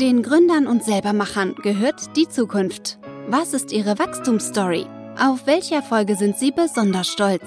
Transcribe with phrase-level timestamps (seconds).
[0.00, 3.00] Den Gründern und Selbermachern gehört die Zukunft.
[3.26, 4.86] Was ist ihre Wachstumsstory?
[5.20, 7.42] Auf welche Erfolge sind sie besonders stolz?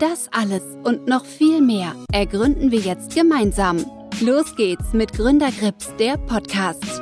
[0.00, 3.86] Das alles und noch viel mehr ergründen wir jetzt gemeinsam.
[4.20, 7.00] Los geht's mit Gründergrips, der Podcast.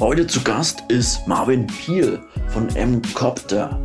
[0.00, 3.80] Heute zu Gast ist Marvin Piel von M-Copter,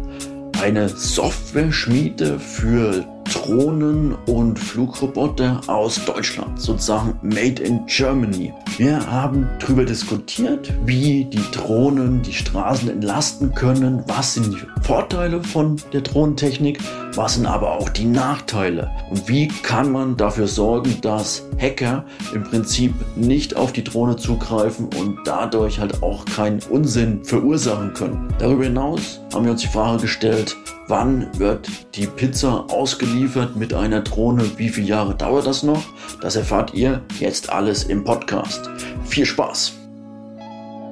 [0.60, 8.54] eine Software-Schmiede für Drohnen und Flugroboter aus Deutschland, sozusagen Made in Germany.
[8.78, 15.42] Wir haben darüber diskutiert, wie die Drohnen die Straßen entlasten können, was sind die Vorteile
[15.44, 16.80] von der Drohnentechnik,
[17.16, 22.44] was sind aber auch die Nachteile und wie kann man dafür sorgen, dass Hacker im
[22.44, 28.34] Prinzip nicht auf die Drohne zugreifen und dadurch halt auch keinen Unsinn verursachen können.
[28.40, 30.56] Darüber hinaus haben wir uns die Frage gestellt,
[30.88, 35.84] wann wird die Pizza ausgeliefert mit einer Drohne, wie viele Jahre dauert das noch?
[36.22, 38.70] Das erfahrt ihr jetzt alles im Podcast.
[39.06, 39.74] Viel Spaß!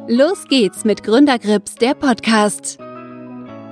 [0.07, 2.77] Los geht's mit Gründergrips, der Podcast.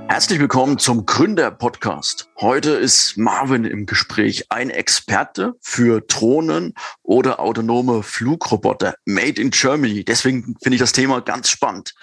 [0.08, 2.30] Herzlich willkommen zum Gründer-Podcast.
[2.39, 10.03] Heute ist Marvin im Gespräch, ein Experte für Drohnen oder autonome Flugroboter, made in Germany.
[10.03, 11.94] Deswegen finde ich das Thema ganz spannend.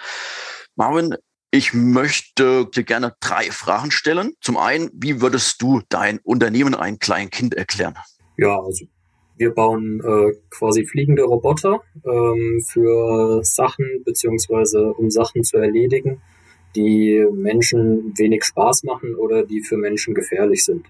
[0.75, 1.15] Marvin,
[1.51, 4.33] ich möchte dir gerne drei Fragen stellen.
[4.41, 7.95] Zum einen, wie würdest du dein Unternehmen einem kleinen Kind erklären?
[8.37, 8.85] Ja, also
[9.37, 16.21] wir bauen äh, quasi fliegende Roboter ähm, für Sachen beziehungsweise um Sachen zu erledigen
[16.75, 20.85] die Menschen wenig Spaß machen oder die für Menschen gefährlich sind.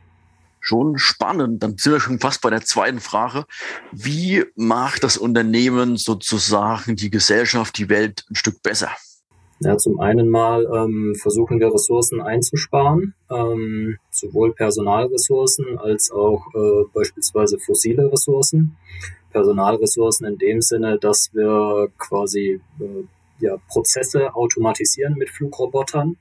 [0.59, 1.63] Schon spannend.
[1.63, 3.45] Dann sind wir schon fast bei der zweiten Frage.
[3.91, 8.89] Wie macht das Unternehmen sozusagen die Gesellschaft, die Welt ein Stück besser?
[9.61, 16.85] Ja, zum einen mal ähm, versuchen wir Ressourcen einzusparen, ähm, sowohl Personalressourcen als auch äh,
[16.93, 18.77] beispielsweise fossile Ressourcen.
[19.31, 23.03] Personalressourcen in dem Sinne, dass wir quasi äh,
[23.39, 26.15] ja, Prozesse automatisieren mit Flugrobotern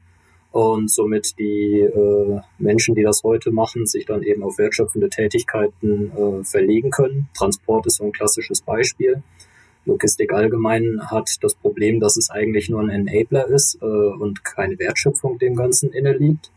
[0.50, 6.10] und somit die äh, Menschen, die das heute machen, sich dann eben auf wertschöpfende Tätigkeiten
[6.10, 7.28] äh, verlegen können.
[7.36, 9.22] Transport ist so ein klassisches Beispiel.
[9.88, 14.78] Logistik allgemein hat das Problem, dass es eigentlich nur ein Enabler ist äh, und keine
[14.78, 16.52] Wertschöpfung dem Ganzen inne liegt.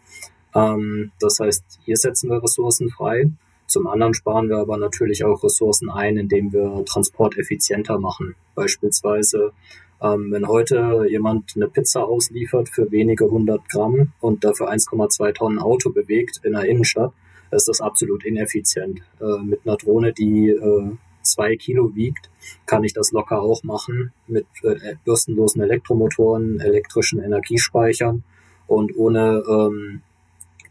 [0.53, 3.25] Ähm, das heißt, hier setzen wir Ressourcen frei.
[3.67, 8.35] Zum anderen sparen wir aber natürlich auch Ressourcen ein, indem wir Transport effizienter machen.
[8.53, 9.53] Beispielsweise
[10.01, 15.59] ähm, wenn heute jemand eine Pizza ausliefert für wenige hundert Gramm und dafür 1,2 Tonnen
[15.59, 17.13] Auto bewegt in der Innenstadt,
[17.51, 19.01] ist das absolut ineffizient.
[19.19, 20.91] Äh, mit einer Drohne, die äh,
[21.23, 22.29] zwei Kilo wiegt,
[22.65, 28.23] kann ich das locker auch machen mit äh, bürstenlosen Elektromotoren, elektrischen Energiespeichern
[28.67, 30.01] und ohne ähm,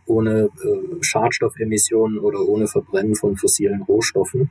[0.06, 4.50] ohne äh, Schadstoffemissionen oder ohne Verbrennen von fossilen Rohstoffen.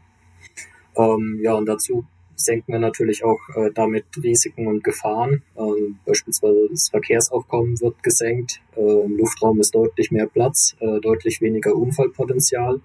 [0.95, 2.05] Ähm, ja, und dazu
[2.35, 5.43] senken wir natürlich auch äh, damit Risiken und Gefahren.
[5.57, 11.41] Ähm, beispielsweise das Verkehrsaufkommen wird gesenkt, äh, im Luftraum ist deutlich mehr Platz, äh, deutlich
[11.41, 12.79] weniger Unfallpotenzial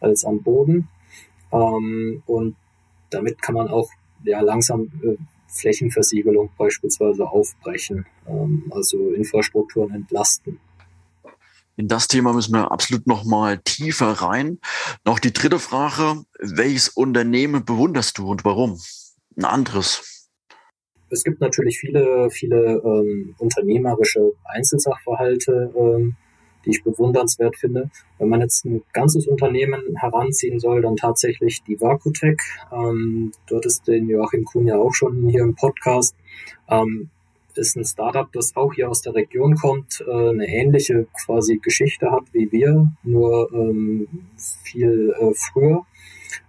[0.00, 0.88] als am Boden.
[1.52, 2.56] Ähm, und
[3.10, 3.90] damit kann man auch
[4.24, 5.16] ja, langsam äh,
[5.48, 10.60] Flächenversiegelung beispielsweise aufbrechen, ähm, also Infrastrukturen entlasten.
[11.76, 14.58] In das Thema müssen wir absolut noch mal tiefer rein.
[15.04, 18.78] Noch die dritte Frage: Welches Unternehmen bewunderst du und warum?
[19.36, 20.28] ein anderes?
[21.10, 26.16] Es gibt natürlich viele, viele ähm, unternehmerische Einzelsachverhalte, ähm,
[26.64, 27.90] die ich bewundernswert finde.
[28.18, 32.40] Wenn man jetzt ein ganzes Unternehmen heranziehen soll, dann tatsächlich die Vakutec.
[32.72, 36.14] Ähm, dort ist den Joachim Kuhn ja auch schon hier im Podcast.
[36.68, 37.10] Ähm,
[37.56, 42.10] ist ein Startup, das auch hier aus der Region kommt, äh, eine ähnliche quasi Geschichte
[42.10, 44.08] hat wie wir, nur ähm,
[44.62, 45.84] viel äh, früher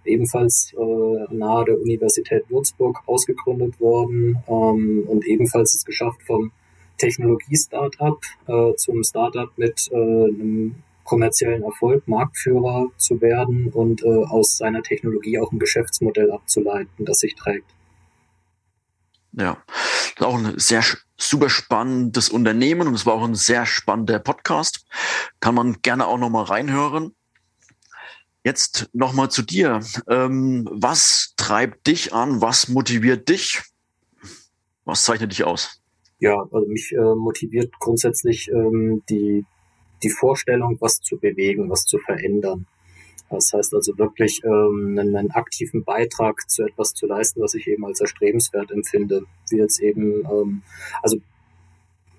[0.04, 6.52] ebenfalls äh, nahe der Universität Würzburg ausgegründet worden ähm, und ebenfalls es geschafft vom
[6.98, 14.56] Technologie-Startup äh, zum Startup mit äh, einem kommerziellen Erfolg, Marktführer zu werden und äh, aus
[14.56, 17.66] seiner Technologie auch ein Geschäftsmodell abzuleiten, das sich trägt.
[19.32, 20.84] Ja, das ist auch ein sehr
[21.16, 24.86] super spannendes Unternehmen und es war auch ein sehr spannender Podcast.
[25.40, 27.14] Kann man gerne auch nochmal reinhören.
[28.44, 29.80] Jetzt nochmal zu dir.
[30.08, 32.40] Ähm, was treibt dich an?
[32.40, 33.62] Was motiviert dich?
[34.84, 35.81] Was zeichnet dich aus?
[36.22, 39.44] Ja, also mich äh, motiviert grundsätzlich ähm, die,
[40.04, 42.66] die Vorstellung, was zu bewegen, was zu verändern.
[43.28, 47.66] Das heißt also wirklich ähm, einen, einen aktiven Beitrag zu etwas zu leisten, was ich
[47.66, 49.24] eben als erstrebenswert empfinde.
[49.50, 50.62] Wie jetzt eben, ähm,
[51.02, 51.16] also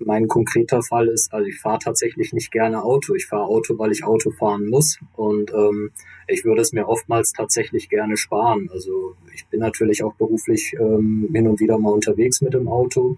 [0.00, 3.14] mein konkreter Fall ist, also ich fahre tatsächlich nicht gerne Auto.
[3.14, 4.98] Ich fahre Auto, weil ich Auto fahren muss.
[5.16, 5.92] Und ähm,
[6.28, 8.68] ich würde es mir oftmals tatsächlich gerne sparen.
[8.70, 13.16] Also ich bin natürlich auch beruflich ähm, hin und wieder mal unterwegs mit dem Auto,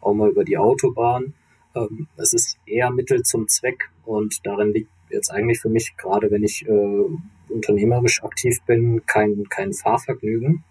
[0.00, 1.34] auch mal über die Autobahn.
[1.74, 6.30] Ähm, es ist eher Mittel zum Zweck und darin liegt jetzt eigentlich für mich, gerade
[6.30, 7.04] wenn ich äh,
[7.48, 10.64] unternehmerisch aktiv bin, kein, kein Fahrvergnügen.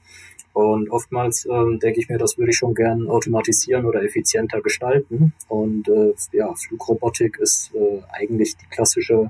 [0.53, 5.33] Und oftmals ähm, denke ich mir, das würde ich schon gern automatisieren oder effizienter gestalten.
[5.47, 9.29] Und äh, ja, Flugrobotik ist äh, eigentlich die klassische,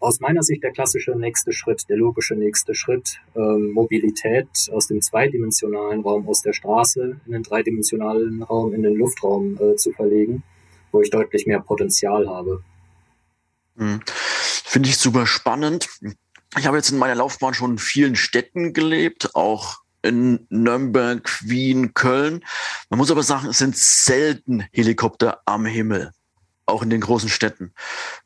[0.00, 5.02] aus meiner Sicht der klassische nächste Schritt, der logische nächste Schritt, ähm, Mobilität aus dem
[5.02, 10.42] zweidimensionalen Raum, aus der Straße in den dreidimensionalen Raum, in den Luftraum äh, zu verlegen,
[10.92, 12.62] wo ich deutlich mehr Potenzial habe.
[13.76, 14.00] Hm.
[14.06, 15.88] Finde ich super spannend.
[16.56, 21.94] Ich habe jetzt in meiner Laufbahn schon in vielen Städten gelebt, auch in Nürnberg, Wien,
[21.94, 22.44] Köln.
[22.88, 26.12] Man muss aber sagen, es sind selten Helikopter am Himmel,
[26.68, 27.72] auch in den großen Städten,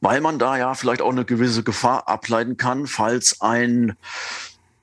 [0.00, 3.96] weil man da ja vielleicht auch eine gewisse Gefahr ableiten kann, falls ein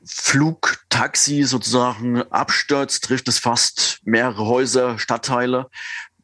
[0.06, 5.68] Flugtaxi sozusagen abstürzt, trifft es fast mehrere Häuser, Stadtteile.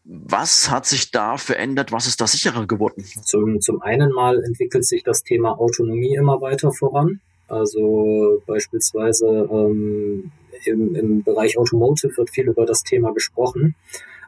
[0.03, 1.91] Was hat sich da verändert?
[1.91, 3.03] Was ist da sicherer geworden?
[3.23, 7.21] Zum, zum einen mal entwickelt sich das Thema Autonomie immer weiter voran.
[7.47, 10.31] Also beispielsweise ähm,
[10.65, 13.75] im, im Bereich Automotive wird viel über das Thema gesprochen.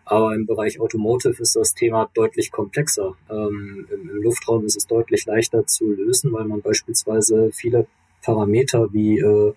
[0.09, 3.15] Aber im Bereich Automotive ist das Thema deutlich komplexer.
[3.29, 7.87] Ähm, im, im, Luftraum ist es deutlich leichter zu lösen, weil man beispielsweise viele
[8.21, 9.53] Parameter wie äh,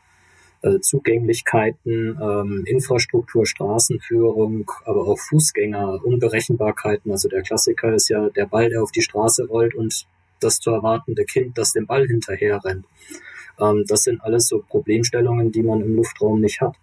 [0.63, 7.13] äh, Zugänglichkeiten, ähm, Infrastruktur, Straßenführung, aber auch Fußgänger, Unberechenbarkeiten.
[7.13, 10.07] Also der Klassiker ist ja der Ball, der auf die Straße rollt und
[10.41, 12.87] das zu erwartende Kind, das dem Ball hinterher rennt.
[13.61, 16.75] Ähm, das sind alles so Problemstellungen, die man im Luftraum nicht hat.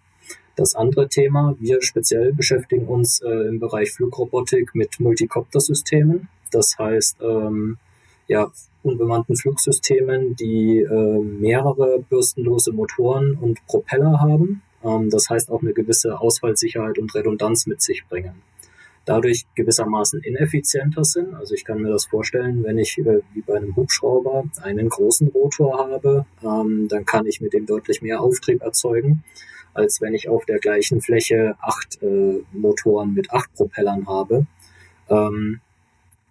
[0.58, 6.26] Das andere Thema, wir speziell beschäftigen uns äh, im Bereich Flugrobotik mit Multicopter-Systemen.
[6.50, 7.78] Das heißt, ähm,
[8.26, 8.50] ja,
[8.82, 14.62] unbemannten Flugsystemen, die äh, mehrere bürstenlose Motoren und Propeller haben.
[14.82, 18.42] Ähm, das heißt auch eine gewisse Ausfallsicherheit und Redundanz mit sich bringen
[19.04, 21.34] dadurch gewissermaßen ineffizienter sind.
[21.34, 25.28] Also ich kann mir das vorstellen, wenn ich äh, wie bei einem Hubschrauber einen großen
[25.28, 29.24] Rotor habe, ähm, dann kann ich mit dem deutlich mehr Auftrieb erzeugen,
[29.74, 34.46] als wenn ich auf der gleichen Fläche acht äh, Motoren mit acht Propellern habe.
[35.08, 35.60] Ähm,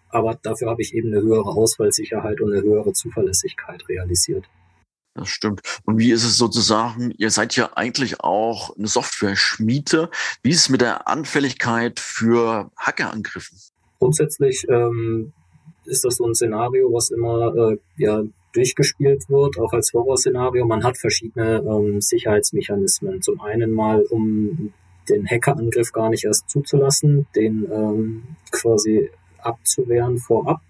[0.09, 4.45] aber dafür habe ich eben eine höhere Ausfallsicherheit und eine höhere Zuverlässigkeit realisiert.
[5.17, 5.61] Das stimmt.
[5.83, 10.11] Und wie ist es sozusagen, ihr seid ja eigentlich auch eine Software-Schmiede.
[10.43, 13.57] Wie ist es mit der Anfälligkeit für Hackerangriffen?
[13.97, 15.33] Grundsätzlich ähm,
[15.85, 18.21] ist das so ein Szenario, was immer äh, ja,
[18.57, 20.65] durchgespielt wird, auch als Horrorszenario.
[20.65, 23.21] Man hat verschiedene ähm, Sicherheitsmechanismen.
[23.21, 24.73] Zum einen mal, um
[25.09, 29.09] den Hackerangriff gar nicht erst zuzulassen, den ähm, quasi
[29.39, 30.61] abzuwehren vorab.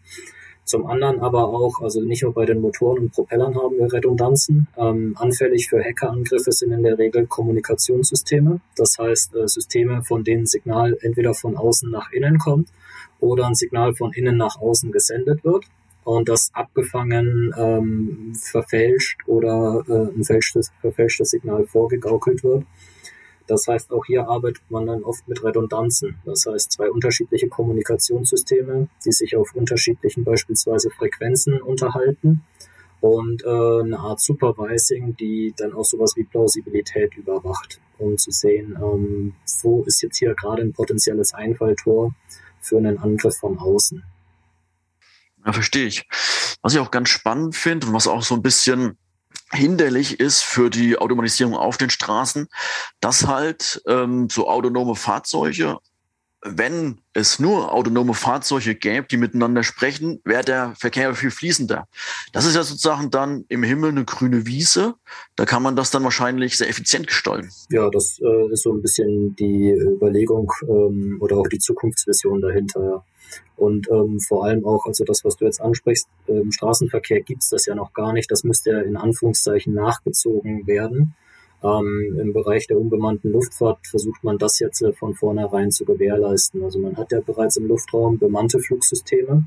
[0.65, 4.67] Zum anderen aber auch, also nicht nur bei den Motoren und Propellern haben wir Redundanzen.
[4.77, 8.59] Ähm, anfällig für Hackerangriffe sind in der Regel Kommunikationssysteme.
[8.75, 12.67] Das heißt äh, Systeme, von denen Signal entweder von außen nach innen kommt
[13.21, 15.65] oder ein Signal von innen nach außen gesendet wird
[16.07, 22.63] und das abgefangen, ähm, verfälscht oder äh, ein verfälschtes Signal vorgegaukelt wird.
[23.45, 26.15] Das heißt, auch hier arbeitet man dann oft mit Redundanzen.
[26.23, 32.41] Das heißt, zwei unterschiedliche Kommunikationssysteme, die sich auf unterschiedlichen beispielsweise Frequenzen unterhalten
[33.01, 38.77] und äh, eine Art Supervising, die dann auch sowas wie Plausibilität überwacht, um zu sehen,
[38.81, 42.13] ähm, wo ist jetzt hier gerade ein potenzielles Einfalltor
[42.61, 44.03] für einen Angriff von außen.
[45.47, 46.05] Ja, verstehe ich.
[46.61, 48.97] Was ich auch ganz spannend finde und was auch so ein bisschen
[49.53, 52.47] hinderlich ist für die Automatisierung auf den Straßen,
[52.99, 55.77] dass halt ähm, so autonome Fahrzeuge,
[56.41, 61.87] wenn es nur autonome Fahrzeuge gäbe, die miteinander sprechen, wäre der Verkehr viel fließender.
[62.33, 64.95] Das ist ja sozusagen dann im Himmel eine grüne Wiese.
[65.37, 67.49] Da kann man das dann wahrscheinlich sehr effizient gestalten.
[67.69, 73.05] Ja, das äh, ist so ein bisschen die Überlegung ähm, oder auch die Zukunftsvision dahinter.
[73.55, 77.65] Und ähm, vor allem auch, also das, was du jetzt ansprichst, im Straßenverkehr gibt's das
[77.65, 78.29] ja noch gar nicht.
[78.29, 81.15] Das müsste ja in Anführungszeichen nachgezogen werden.
[81.63, 86.63] Ähm, Im Bereich der unbemannten Luftfahrt versucht man das jetzt äh, von vornherein zu gewährleisten.
[86.63, 89.45] Also man hat ja bereits im Luftraum bemannte Flugsysteme.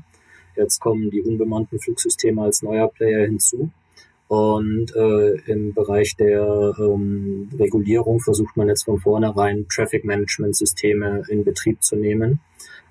[0.57, 3.69] Jetzt kommen die unbemannten Flugsysteme als neuer Player hinzu.
[4.27, 11.23] Und äh, im Bereich der ähm, Regulierung versucht man jetzt von vornherein Traffic Management Systeme
[11.29, 12.41] in Betrieb zu nehmen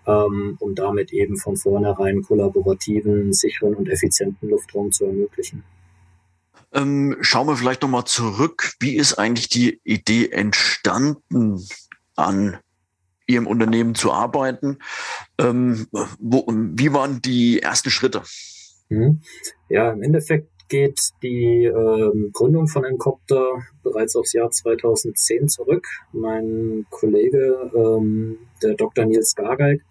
[0.06, 5.64] ähm, um damit eben von vornherein kollaborativen, sicheren und effizienten Luftraum zu ermöglichen.
[6.72, 8.74] Ähm, schauen wir vielleicht nochmal zurück.
[8.78, 11.66] Wie ist eigentlich die Idee entstanden,
[12.16, 12.58] an
[13.26, 14.78] Ihrem Unternehmen zu arbeiten?
[15.38, 15.86] Ähm,
[16.18, 18.22] wo, wie waren die ersten Schritte?
[18.88, 19.20] Mhm.
[19.68, 25.86] Ja, im Endeffekt geht die ähm, Gründung von Encopter bereits aufs Jahr 2010 zurück.
[26.12, 29.04] Mein Kollege, ähm, der Dr.
[29.04, 29.82] Nils Gargeig,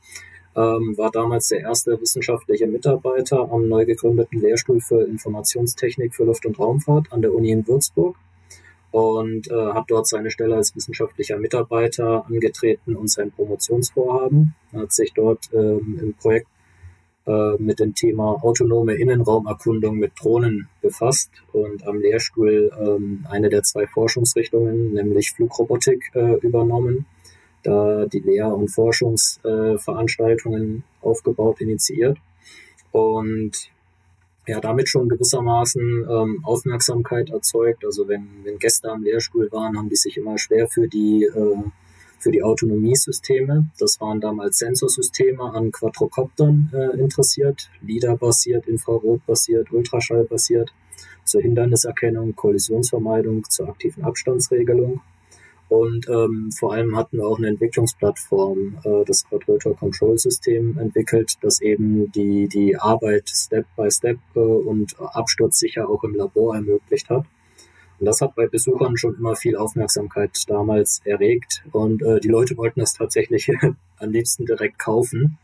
[0.55, 6.45] ähm, war damals der erste wissenschaftliche Mitarbeiter am neu gegründeten Lehrstuhl für Informationstechnik für Luft-
[6.45, 8.15] und Raumfahrt an der Uni in Würzburg
[8.91, 14.55] und äh, hat dort seine Stelle als wissenschaftlicher Mitarbeiter angetreten und sein Promotionsvorhaben.
[14.73, 16.47] Er hat sich dort ähm, im Projekt
[17.27, 23.61] äh, mit dem Thema autonome Innenraumerkundung mit Drohnen befasst und am Lehrstuhl ähm, eine der
[23.61, 27.05] zwei Forschungsrichtungen, nämlich Flugrobotik, äh, übernommen
[27.63, 32.17] da die Lehr- und Forschungsveranstaltungen äh, aufgebaut, initiiert
[32.91, 33.71] und
[34.47, 37.85] ja, damit schon gewissermaßen ähm, Aufmerksamkeit erzeugt.
[37.85, 41.63] Also wenn, wenn Gäste am Lehrstuhl waren, haben die sich immer schwer für die, äh,
[42.17, 43.69] für die Autonomiesysteme.
[43.77, 50.73] Das waren damals Sensorsysteme an Quadrocoptern äh, interessiert, LIDAR-basiert, Infrarot-basiert, Ultraschall-basiert,
[51.25, 55.01] zur Hinderniserkennung, Kollisionsvermeidung, zur aktiven Abstandsregelung.
[55.69, 61.33] Und ähm, vor allem hatten wir auch eine Entwicklungsplattform, äh, das Quadrotor Control System entwickelt,
[61.41, 67.09] das eben die, die Arbeit Step by Step äh, und absturzsicher auch im Labor ermöglicht
[67.09, 67.25] hat.
[67.99, 71.63] Und das hat bei Besuchern schon immer viel Aufmerksamkeit damals erregt.
[71.71, 73.51] Und äh, die Leute wollten das tatsächlich
[73.97, 75.37] am liebsten direkt kaufen.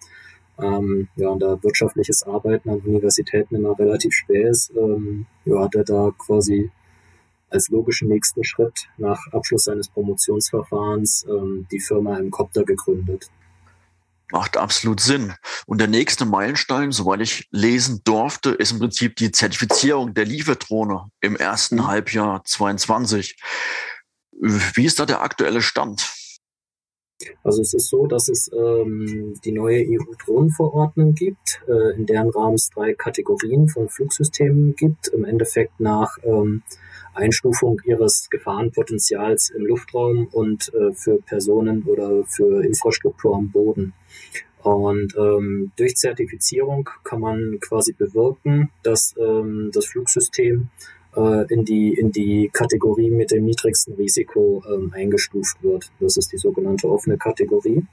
[0.58, 5.75] Ähm, ja, und da wirtschaftliches Arbeiten an Universitäten immer relativ schwer ist, ähm, ja, hat
[5.75, 6.72] er da quasi
[7.55, 13.29] als logischen nächsten Schritt nach Abschluss seines Promotionsverfahrens ähm, die Firma im Copter gegründet.
[14.31, 15.33] Macht absolut Sinn.
[15.65, 21.09] Und der nächste Meilenstein, soweit ich lesen durfte, ist im Prinzip die Zertifizierung der Lieferdrohne
[21.21, 21.88] im ersten mhm.
[21.88, 23.38] Halbjahr 22.
[24.31, 26.12] Wie ist da der aktuelle Stand?
[27.43, 32.55] Also es ist so, dass es ähm, die neue EU-Drohnenverordnung gibt, äh, in deren Rahmen
[32.55, 35.07] es drei Kategorien von Flugsystemen gibt.
[35.07, 36.63] Im Endeffekt nach ähm,
[37.15, 43.93] Einstufung ihres Gefahrenpotenzials im Luftraum und äh, für Personen oder für Infrastruktur am Boden.
[44.62, 50.69] Und ähm, durch Zertifizierung kann man quasi bewirken, dass ähm, das Flugsystem
[51.15, 55.91] äh, in, die, in die Kategorie mit dem niedrigsten Risiko ähm, eingestuft wird.
[56.00, 57.84] Das ist die sogenannte offene Kategorie.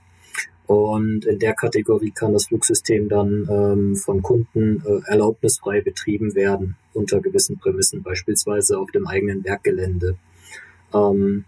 [0.72, 6.76] Und in der Kategorie kann das Flugsystem dann ähm, von Kunden äh, erlaubnisfrei betrieben werden,
[6.94, 10.16] unter gewissen Prämissen, beispielsweise auf dem eigenen Werkgelände.
[10.94, 11.44] Ähm,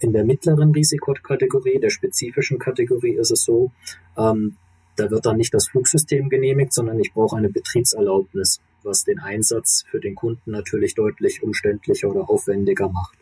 [0.00, 3.72] in der mittleren Risikokategorie, der spezifischen Kategorie, ist es so,
[4.16, 4.56] ähm,
[4.96, 9.84] da wird dann nicht das Flugsystem genehmigt, sondern ich brauche eine Betriebserlaubnis, was den Einsatz
[9.90, 13.18] für den Kunden natürlich deutlich umständlicher oder aufwendiger macht.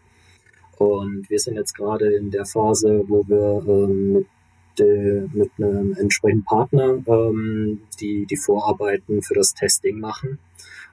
[0.78, 4.26] Und wir sind jetzt gerade in der Phase, wo wir ähm, mit
[4.80, 10.38] äh, mit einem entsprechenden Partner ähm, die, die Vorarbeiten für das Testing machen.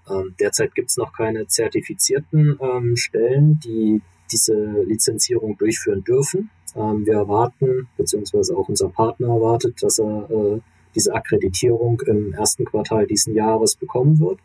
[0.10, 6.50] Ähm, derzeit gibt es noch keine zertifizierten ähm, Stellen, die diese Lizenzierung durchführen dürfen.
[6.76, 10.60] Ähm, wir erwarten, beziehungsweise auch unser Partner erwartet, dass er äh,
[10.96, 14.40] diese Akkreditierung im ersten Quartal diesen Jahres bekommen wird.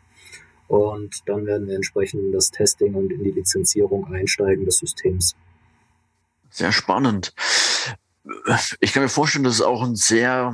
[0.67, 5.35] Und dann werden wir entsprechend in das Testing und in die Lizenzierung einsteigen des Systems.
[6.49, 7.33] Sehr spannend
[8.79, 10.53] ich kann mir vorstellen, das ist auch ein sehr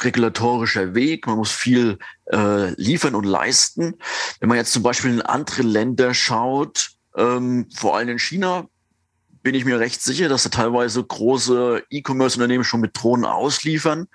[0.00, 1.26] regulatorischer Weg.
[1.26, 3.96] Man muss viel äh, liefern und leisten.
[4.38, 8.68] Wenn man jetzt zum Beispiel in andere Länder schaut, ähm, vor allem in China,
[9.42, 14.06] bin ich mir recht sicher, dass da teilweise große E-Commerce-Unternehmen schon mit Drohnen ausliefern.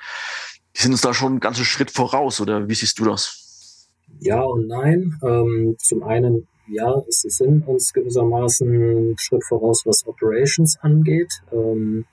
[0.76, 3.90] Die sind uns da schon einen ganzen Schritt voraus, oder wie siehst du das?
[4.20, 5.20] Ja und nein.
[5.24, 11.42] Ähm, zum einen, ja, es sind uns gewissermaßen einen Schritt voraus, was Operations angeht.
[11.52, 12.06] Ähm,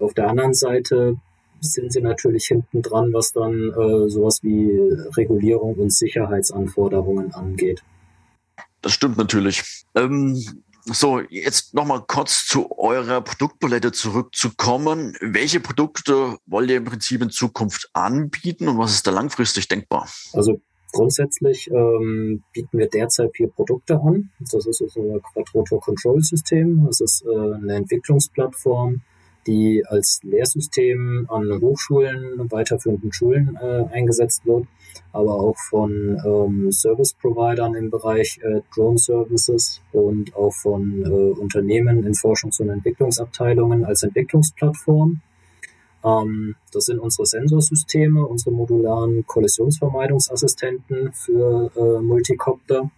[0.00, 1.16] auf der anderen Seite
[1.60, 4.70] sind sie natürlich hinten dran, was dann äh, sowas wie
[5.16, 7.82] Regulierung und Sicherheitsanforderungen angeht.
[8.80, 9.62] Das stimmt natürlich.
[9.94, 10.42] Ähm,
[10.86, 15.16] so, jetzt nochmal kurz zu eurer Produktpalette zurückzukommen.
[15.20, 20.08] Welche Produkte wollt ihr im Prinzip in Zukunft anbieten und was ist da langfristig denkbar?
[20.32, 20.60] Also
[20.92, 24.30] grundsätzlich ähm, bieten wir derzeit vier Produkte an.
[24.40, 26.86] Das ist unser Quadrotor Control System.
[26.86, 29.02] Das ist äh, eine Entwicklungsplattform,
[29.46, 34.66] die als Lehrsystem an Hochschulen, weiterführenden Schulen äh, eingesetzt wird,
[35.12, 42.04] aber auch von ähm, Service-Providern im Bereich äh, Drone Services und auch von äh, Unternehmen
[42.04, 45.20] in Forschungs- und Entwicklungsabteilungen als Entwicklungsplattform.
[46.04, 52.90] Ähm, das sind unsere Sensorsysteme, unsere modularen Kollisionsvermeidungsassistenten für äh, Multicopter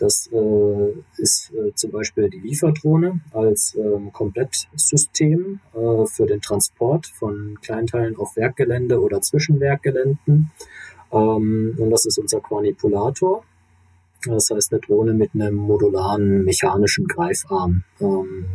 [0.00, 7.06] Das äh, ist äh, zum Beispiel die Lieferdrohne als ähm, Komplettsystem äh, für den Transport
[7.06, 10.50] von Kleinteilen auf Werkgelände oder zwischen Werkgeländen.
[11.12, 13.44] Ähm, und das ist unser Quanipulator.
[14.24, 17.84] Das heißt eine Drohne mit einem modularen mechanischen Greifarm.
[18.00, 18.46] Ähm,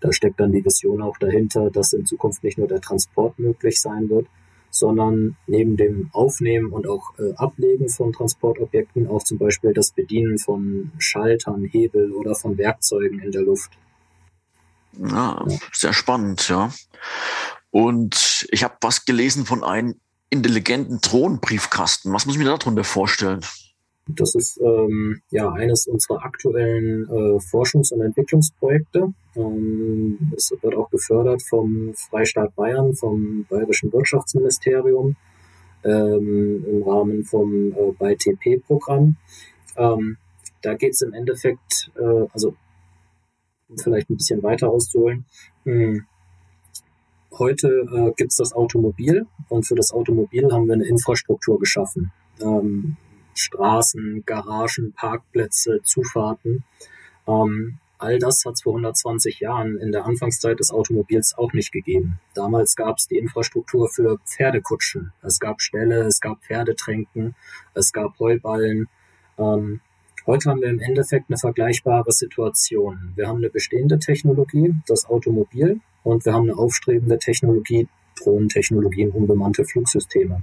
[0.00, 3.80] da steckt dann die Vision auch dahinter, dass in Zukunft nicht nur der Transport möglich
[3.80, 4.26] sein wird,
[4.70, 10.38] sondern neben dem Aufnehmen und auch äh, Ablegen von Transportobjekten auch zum Beispiel das Bedienen
[10.38, 13.72] von Schaltern, Hebel oder von Werkzeugen in der Luft.
[14.98, 16.72] Ja, sehr spannend, ja.
[17.70, 19.94] Und ich habe was gelesen von einem
[20.30, 22.12] intelligenten Drohnenbriefkasten.
[22.12, 23.40] Was muss ich mir darunter vorstellen?
[24.08, 29.12] Das ist ähm, ja eines unserer aktuellen äh, Forschungs- und Entwicklungsprojekte.
[29.36, 35.16] Ähm, es wird auch gefördert vom Freistaat Bayern, vom Bayerischen Wirtschaftsministerium
[35.84, 39.16] ähm, im Rahmen vom äh, BayTP-Programm.
[39.76, 40.16] Ähm,
[40.62, 42.54] da geht es im Endeffekt, äh, also
[43.68, 45.26] um vielleicht ein bisschen weiter auszuholen.
[45.64, 46.06] Hm.
[47.38, 52.10] Heute äh, gibt es das Automobil und für das Automobil haben wir eine Infrastruktur geschaffen.
[52.40, 52.96] Ähm,
[53.38, 56.64] Straßen, Garagen, Parkplätze, Zufahrten.
[57.26, 61.72] Ähm, all das hat es vor 120 Jahren in der Anfangszeit des Automobils auch nicht
[61.72, 62.20] gegeben.
[62.34, 65.12] Damals gab es die Infrastruktur für Pferdekutschen.
[65.22, 67.34] Es gab Ställe, es gab Pferdetränken,
[67.74, 68.88] es gab Heuballen.
[69.38, 69.80] Ähm,
[70.26, 73.12] heute haben wir im Endeffekt eine vergleichbare Situation.
[73.16, 79.64] Wir haben eine bestehende Technologie, das Automobil, und wir haben eine aufstrebende Technologie, Drohnentechnologien, unbemannte
[79.64, 80.42] Flugsysteme.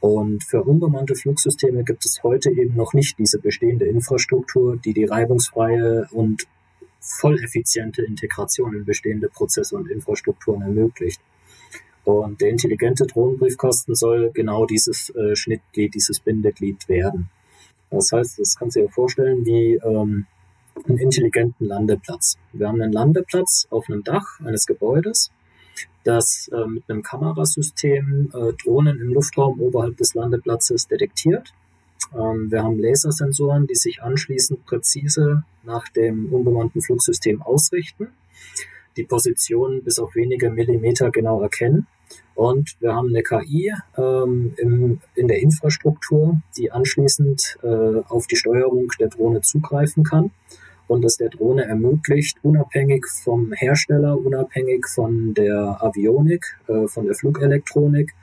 [0.00, 5.04] Und für unbemannte Flugsysteme gibt es heute eben noch nicht diese bestehende Infrastruktur, die die
[5.04, 6.44] reibungsfreie und
[7.00, 11.20] voll effiziente Integration in bestehende Prozesse und Infrastrukturen ermöglicht.
[12.04, 17.28] Und der intelligente Drohnenbriefkasten soll genau dieses äh, Schnittglied, dieses Bindeglied werden.
[17.90, 20.26] Das heißt, das kannst du dir vorstellen wie ähm,
[20.86, 22.36] einen intelligenten Landeplatz.
[22.52, 25.30] Wir haben einen Landeplatz auf einem Dach eines Gebäudes
[26.04, 31.52] das äh, mit einem Kamerasystem äh, Drohnen im Luftraum oberhalb des Landeplatzes detektiert.
[32.14, 38.08] Ähm, wir haben Lasersensoren, die sich anschließend präzise nach dem unbemannten Flugsystem ausrichten,
[38.96, 41.86] die Position bis auf wenige Millimeter genau erkennen.
[42.34, 48.36] Und wir haben eine KI ähm, im, in der Infrastruktur, die anschließend äh, auf die
[48.36, 50.30] Steuerung der Drohne zugreifen kann
[50.88, 57.14] und es der Drohne ermöglicht, unabhängig vom Hersteller, unabhängig von der Avionik, äh, von der
[57.14, 58.14] Flugelektronik,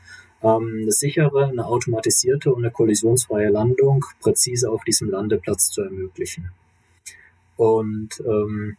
[0.42, 6.52] ähm, eine sichere, eine automatisierte und eine kollisionsfreie Landung präzise auf diesem Landeplatz zu ermöglichen.
[7.56, 8.78] Und ähm,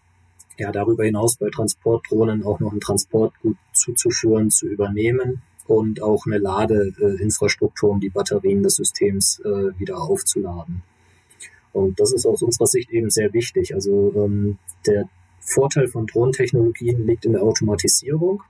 [0.59, 6.39] ja, darüber hinaus bei Transportdrohnen auch noch ein Transportgut zuzuführen, zu übernehmen und auch eine
[6.39, 10.83] Ladeinfrastruktur, um die Batterien des Systems äh, wieder aufzuladen.
[11.77, 13.75] Und das ist aus unserer Sicht eben sehr wichtig.
[13.75, 15.09] Also ähm, der
[15.41, 18.43] Vorteil von Drohnentechnologien liegt in der Automatisierung.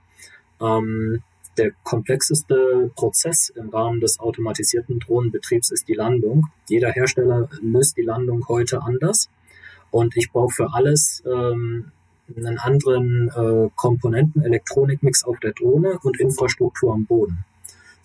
[0.61, 1.21] Ähm,
[1.57, 6.47] der komplexeste Prozess im Rahmen des automatisierten Drohnenbetriebs ist die Landung.
[6.69, 9.29] Jeder Hersteller löst die Landung heute anders.
[9.91, 11.91] Und ich brauche für alles ähm,
[12.33, 17.43] einen anderen äh, Komponenten, Elektronikmix auf der Drohne und Infrastruktur am Boden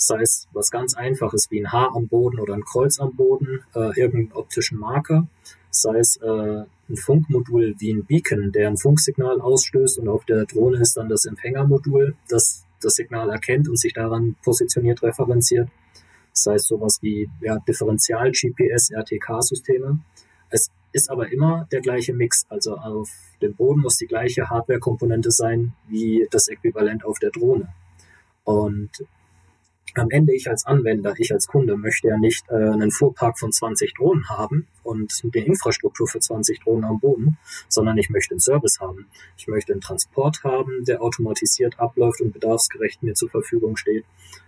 [0.03, 3.61] sei es was ganz Einfaches wie ein Haar am Boden oder ein Kreuz am Boden,
[3.75, 5.29] äh, irgendeinen optischen Marker,
[5.71, 10.45] sei es äh, ein Funkmodul wie ein Beacon, der ein Funksignal ausstößt und auf der
[10.45, 15.69] Drohne ist dann das Empfängermodul, das das Signal erkennt und sich daran positioniert referenziert,
[16.33, 20.01] sei es sowas wie ja, Differential-GPS, RTK-Systeme.
[20.51, 22.45] Es ist aber immer der gleiche Mix.
[22.49, 23.09] Also auf
[23.41, 27.73] dem Boden muss die gleiche Hardware-Komponente sein wie das Äquivalent auf der Drohne.
[28.45, 28.91] Und
[29.95, 33.53] am Ende ich als Anwender, ich als Kunde möchte ja nicht äh, einen Fuhrpark von
[33.53, 38.41] 20 Drohnen haben und die Infrastruktur für 20 Drohnen am Boden, sondern ich möchte einen
[38.41, 39.07] Service haben.
[39.37, 44.05] Ich möchte einen Transport haben, der automatisiert abläuft und bedarfsgerecht mir zur Verfügung steht.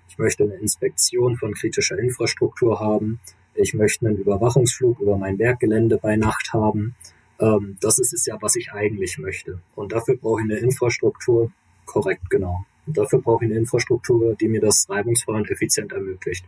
[0.09, 3.21] Ich möchte eine Inspektion von kritischer Infrastruktur haben.
[3.55, 6.95] Ich möchte einen Überwachungsflug über mein Werkgelände bei Nacht haben.
[7.41, 9.61] Ähm, das ist es ja, was ich eigentlich möchte.
[9.75, 11.53] Und dafür brauche ich eine Infrastruktur.
[11.85, 12.65] Korrekt, genau.
[12.87, 16.45] Und dafür brauche ich eine Infrastruktur, die mir das reibungsfrei und effizient ermöglicht.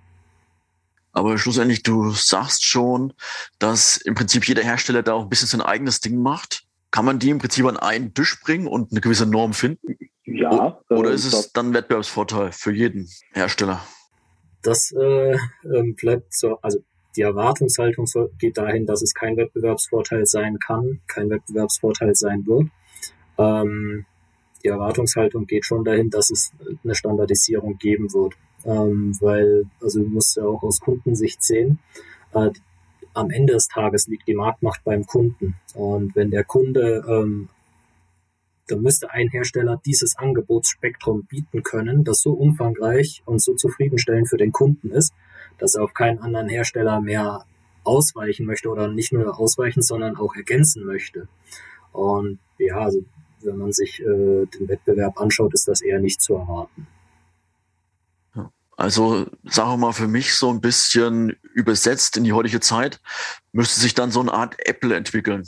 [1.13, 3.15] Aber schlussendlich, du sagst schon,
[3.59, 6.65] dass im Prinzip jeder Hersteller da auch ein bisschen sein eigenes Ding macht.
[6.91, 9.97] Kann man die im Prinzip an einen Tisch bringen und eine gewisse Norm finden?
[10.25, 10.79] Ja.
[10.91, 13.81] Oder ist es dann Wettbewerbsvorteil für jeden Hersteller?
[14.63, 16.81] Das äh, ähm, bleibt so, also
[17.17, 18.07] die Erwartungshaltung
[18.39, 22.69] geht dahin, dass es kein Wettbewerbsvorteil sein kann, kein Wettbewerbsvorteil sein wird.
[23.39, 24.05] Ähm,
[24.67, 26.53] die Erwartungshaltung geht schon dahin, dass es
[26.83, 28.35] eine Standardisierung geben wird.
[28.65, 31.79] Ähm, weil, also du musst ja auch aus Kundensicht sehen,
[32.35, 32.51] äh,
[33.15, 35.55] am Ende des Tages liegt die Marktmacht beim Kunden.
[35.75, 37.49] Und wenn der Kunde, ähm,
[38.67, 44.37] da müsste ein Hersteller dieses Angebotsspektrum bieten können, das so umfangreich und so zufriedenstellend für
[44.37, 45.15] den Kunden ist,
[45.59, 47.45] dass er auf keinen anderen Hersteller mehr
[47.85, 51.29] ausweichen möchte oder nicht nur ausweichen, sondern auch ergänzen möchte.
[51.93, 53.05] Und ja, also
[53.47, 54.05] wenn man sich äh,
[54.47, 56.87] den Wettbewerb anschaut, ist das eher nicht zu erwarten.
[58.77, 63.01] Also sagen wir mal für mich so ein bisschen übersetzt in die heutige Zeit,
[63.53, 65.45] müsste sich dann so eine Art Apple entwickeln,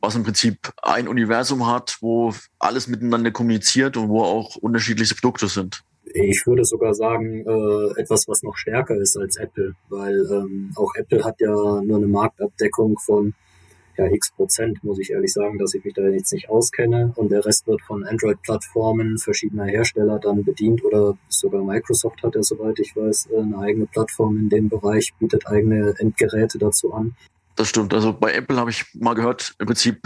[0.00, 5.48] was im Prinzip ein Universum hat, wo alles miteinander kommuniziert und wo auch unterschiedliche Produkte
[5.48, 5.82] sind.
[6.04, 10.94] Ich würde sogar sagen, äh, etwas, was noch stärker ist als Apple, weil ähm, auch
[10.96, 13.34] Apple hat ja nur eine Marktabdeckung von
[13.98, 17.12] ja, x Prozent, muss ich ehrlich sagen, dass ich mich da jetzt nicht auskenne.
[17.16, 22.42] Und der Rest wird von Android-Plattformen verschiedener Hersteller dann bedient oder sogar Microsoft hat ja,
[22.42, 27.14] soweit ich weiß, eine eigene Plattform in dem Bereich, bietet eigene Endgeräte dazu an.
[27.56, 27.92] Das stimmt.
[27.92, 30.00] Also bei Apple habe ich mal gehört, im Prinzip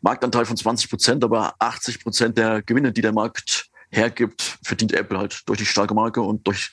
[0.00, 5.18] Marktanteil von 20 Prozent, aber 80 Prozent der Gewinne, die der Markt hergibt, verdient Apple
[5.18, 6.72] halt durch die starke Marke und durch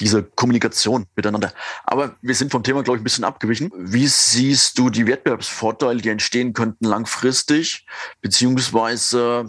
[0.00, 1.52] diese Kommunikation miteinander.
[1.84, 3.72] Aber wir sind vom Thema, glaube ich, ein bisschen abgewichen.
[3.76, 7.86] Wie siehst du die Wettbewerbsvorteile, die entstehen könnten langfristig?
[8.20, 9.46] Beziehungsweise,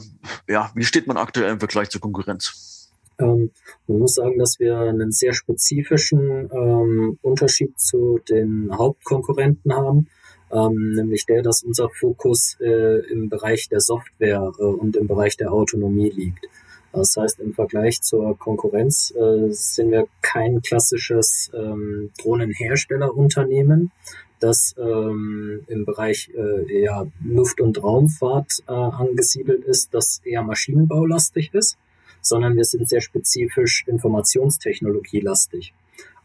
[0.48, 2.90] ja, wie steht man aktuell im Vergleich zur Konkurrenz?
[3.20, 3.52] Ähm,
[3.88, 10.08] man muss sagen, dass wir einen sehr spezifischen ähm, Unterschied zu den Hauptkonkurrenten haben.
[10.52, 15.38] Ähm, nämlich der, dass unser Fokus äh, im Bereich der Software äh, und im Bereich
[15.38, 16.46] der Autonomie liegt.
[16.92, 23.92] Das heißt, im Vergleich zur Konkurrenz äh, sind wir kein klassisches ähm, Drohnenherstellerunternehmen,
[24.40, 31.54] das ähm, im Bereich äh, ja, Luft- und Raumfahrt äh, angesiedelt ist, das eher maschinenbaulastig
[31.54, 31.78] ist,
[32.22, 35.74] sondern wir sind sehr spezifisch informationstechnologielastig.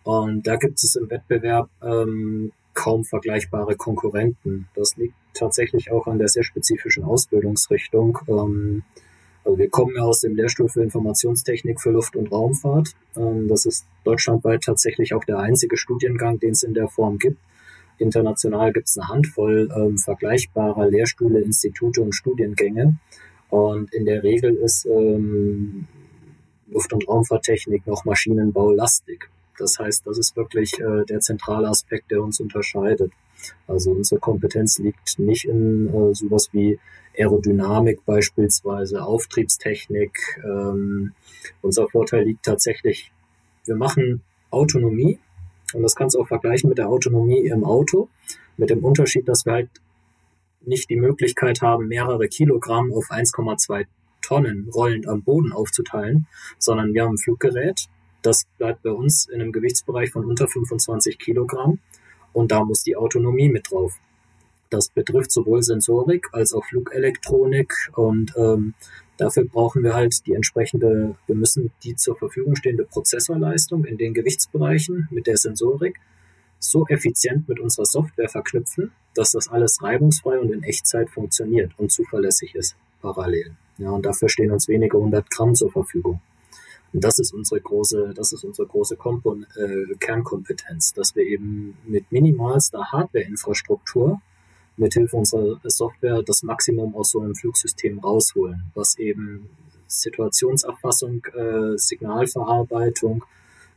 [0.05, 4.69] Und da gibt es im Wettbewerb ähm, kaum vergleichbare Konkurrenten.
[4.75, 8.19] Das liegt tatsächlich auch an der sehr spezifischen Ausbildungsrichtung.
[8.29, 8.83] Ähm,
[9.45, 12.89] also wir kommen ja aus dem Lehrstuhl für Informationstechnik für Luft- und Raumfahrt.
[13.17, 17.39] Ähm, das ist deutschlandweit tatsächlich auch der einzige Studiengang, den es in der Form gibt.
[17.99, 22.97] International gibt es eine Handvoll ähm, vergleichbarer Lehrstühle, Institute und Studiengänge.
[23.51, 25.87] Und in der Regel ist ähm,
[26.69, 29.29] Luft- und Raumfahrttechnik noch Maschinenbau-lastig.
[29.59, 33.13] Das heißt, das ist wirklich äh, der zentrale Aspekt, der uns unterscheidet.
[33.67, 36.79] Also unsere Kompetenz liegt nicht in äh, sowas wie
[37.17, 40.41] Aerodynamik beispielsweise, Auftriebstechnik.
[40.45, 41.13] Ähm,
[41.63, 43.13] unser Vorteil liegt tatsächlich,
[43.65, 45.19] wir machen Autonomie
[45.73, 48.09] und das kannst du auch vergleichen mit der Autonomie im Auto,
[48.57, 49.71] mit dem Unterschied, dass wir halt
[50.67, 53.87] nicht die Möglichkeit haben, mehrere Kilogramm auf 1,2
[54.23, 56.27] Tonnen rollend am Boden aufzuteilen,
[56.59, 57.89] sondern wir haben ein Fluggerät,
[58.23, 61.79] das bleibt bei uns in einem Gewichtsbereich von unter 25 Kilogramm
[62.35, 63.99] und da muss die Autonomie mit drauf.
[64.69, 68.75] Das betrifft sowohl Sensorik als auch Flugelektronik und ähm,
[69.17, 74.13] dafür brauchen wir halt die entsprechende, wir müssen die zur Verfügung stehende Prozessorleistung in den
[74.13, 75.99] Gewichtsbereichen mit der Sensorik
[76.59, 81.93] so effizient mit unserer Software verknüpfen, dass das alles reibungsfrei und in Echtzeit funktioniert und
[81.93, 83.55] zuverlässig ist, parallel.
[83.79, 86.21] Ja, und dafür stehen uns wenige hundert Gramm zur Verfügung.
[86.95, 91.77] Und das ist unsere große, das ist unsere große Kompon äh, Kernkompetenz, dass wir eben
[91.85, 94.23] mit minimalster Hardware-Infrastruktur
[94.77, 99.49] mithilfe unserer Software das Maximum aus so einem Flugsystem rausholen, was eben
[99.89, 103.25] Situationserfassung, äh, Signalverarbeitung,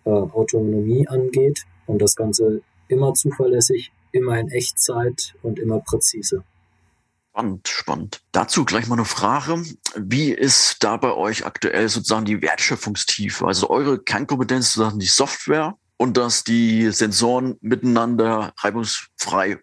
[0.05, 6.43] äh, Autonomie angeht und das Ganze immer zuverlässig, immer in Echtzeit und immer präzise.
[7.37, 8.21] Spannend, spannend.
[8.31, 9.61] Dazu gleich mal eine Frage.
[9.95, 13.45] Wie ist da bei euch aktuell sozusagen die Wertschöpfungstiefe?
[13.45, 19.59] Also eure Kernkompetenz sozusagen die Software und dass die Sensoren miteinander reibungsfrei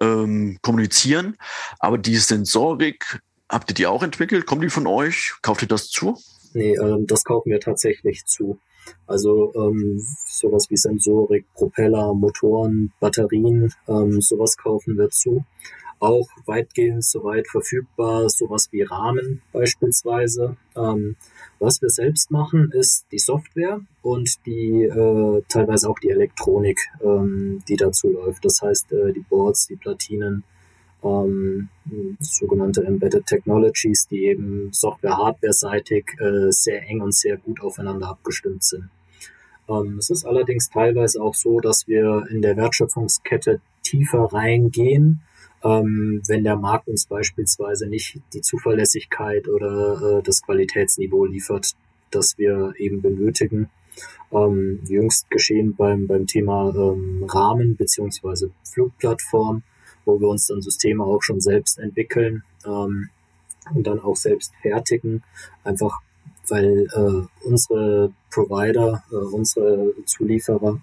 [0.00, 1.36] ähm, kommunizieren.
[1.80, 4.46] Aber die Sensorik, habt ihr die auch entwickelt?
[4.46, 5.34] Kommt die von euch?
[5.42, 6.16] Kauft ihr das zu?
[6.54, 8.60] Nee, ähm, das kaufen wir tatsächlich zu.
[9.08, 15.44] Also ähm, sowas wie Sensorik, Propeller, Motoren, Batterien, ähm, sowas kaufen wir zu
[15.98, 20.56] auch weitgehend soweit verfügbar, sowas wie Rahmen beispielsweise.
[20.76, 21.16] Ähm,
[21.58, 27.62] was wir selbst machen, ist die Software und die äh, teilweise auch die Elektronik, ähm,
[27.68, 28.44] die dazu läuft.
[28.44, 30.44] Das heißt, äh, die Boards, die Platinen,
[31.02, 31.68] ähm,
[32.20, 38.90] sogenannte Embedded Technologies, die eben Software-Hardware-seitig äh, sehr eng und sehr gut aufeinander abgestimmt sind.
[39.68, 45.22] Ähm, es ist allerdings teilweise auch so, dass wir in der Wertschöpfungskette tiefer reingehen
[45.66, 51.72] ähm, wenn der Markt uns beispielsweise nicht die Zuverlässigkeit oder äh, das Qualitätsniveau liefert,
[52.10, 53.68] das wir eben benötigen.
[54.30, 59.62] Ähm, jüngst geschehen beim, beim Thema ähm, Rahmen beziehungsweise Flugplattform,
[60.04, 63.08] wo wir uns dann Systeme auch schon selbst entwickeln ähm,
[63.74, 65.22] und dann auch selbst fertigen,
[65.64, 66.00] einfach
[66.48, 70.80] weil äh, unsere Provider, äh, unsere Zulieferer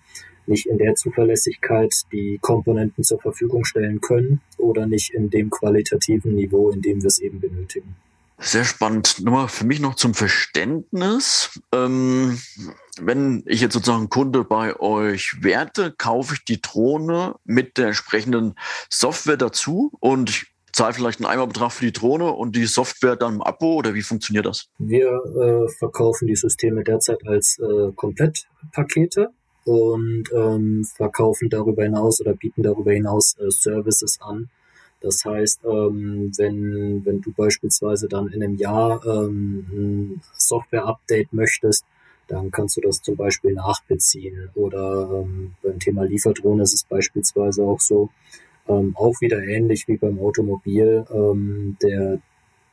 [0.47, 6.35] nicht in der Zuverlässigkeit die Komponenten zur Verfügung stellen können oder nicht in dem qualitativen
[6.35, 7.95] Niveau, in dem wir es eben benötigen.
[8.39, 9.21] Sehr spannend.
[9.23, 11.61] Nur für mich noch zum Verständnis.
[11.73, 12.37] Ähm,
[12.99, 18.55] wenn ich jetzt sozusagen Kunde bei euch werte, kaufe ich die Drohne mit der entsprechenden
[18.89, 23.35] Software dazu und ich zahle vielleicht einen Eimerbetrag für die Drohne und die Software dann
[23.35, 24.67] im Abo oder wie funktioniert das?
[24.79, 29.29] Wir äh, verkaufen die Systeme derzeit als äh, Komplettpakete
[29.65, 34.49] und ähm, verkaufen darüber hinaus oder bieten darüber hinaus äh, Services an.
[35.01, 41.85] Das heißt, ähm, wenn, wenn du beispielsweise dann in einem Jahr ähm, ein Software-Update möchtest,
[42.27, 44.49] dann kannst du das zum Beispiel nachbeziehen.
[44.55, 48.09] Oder ähm, beim Thema Lieferdrohne ist es beispielsweise auch so,
[48.67, 52.19] ähm, auch wieder ähnlich wie beim Automobil, ähm, der,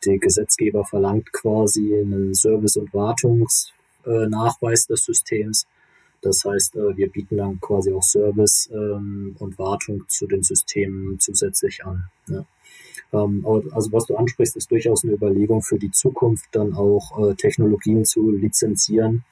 [0.06, 5.66] der Gesetzgeber verlangt quasi einen Service- und Wartungsnachweis äh, des Systems.
[6.22, 11.18] Das heißt, äh, wir bieten dann quasi auch Service ähm, und Wartung zu den Systemen
[11.18, 12.04] zusätzlich an.
[12.28, 12.44] Ja.
[13.12, 17.34] Ähm, also was du ansprichst, ist durchaus eine Überlegung für die Zukunft, dann auch äh,
[17.34, 19.24] Technologien zu lizenzieren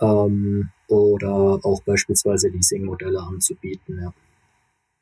[0.00, 4.00] ähm, oder auch beispielsweise Leasingmodelle anzubieten.
[4.02, 4.12] Ja.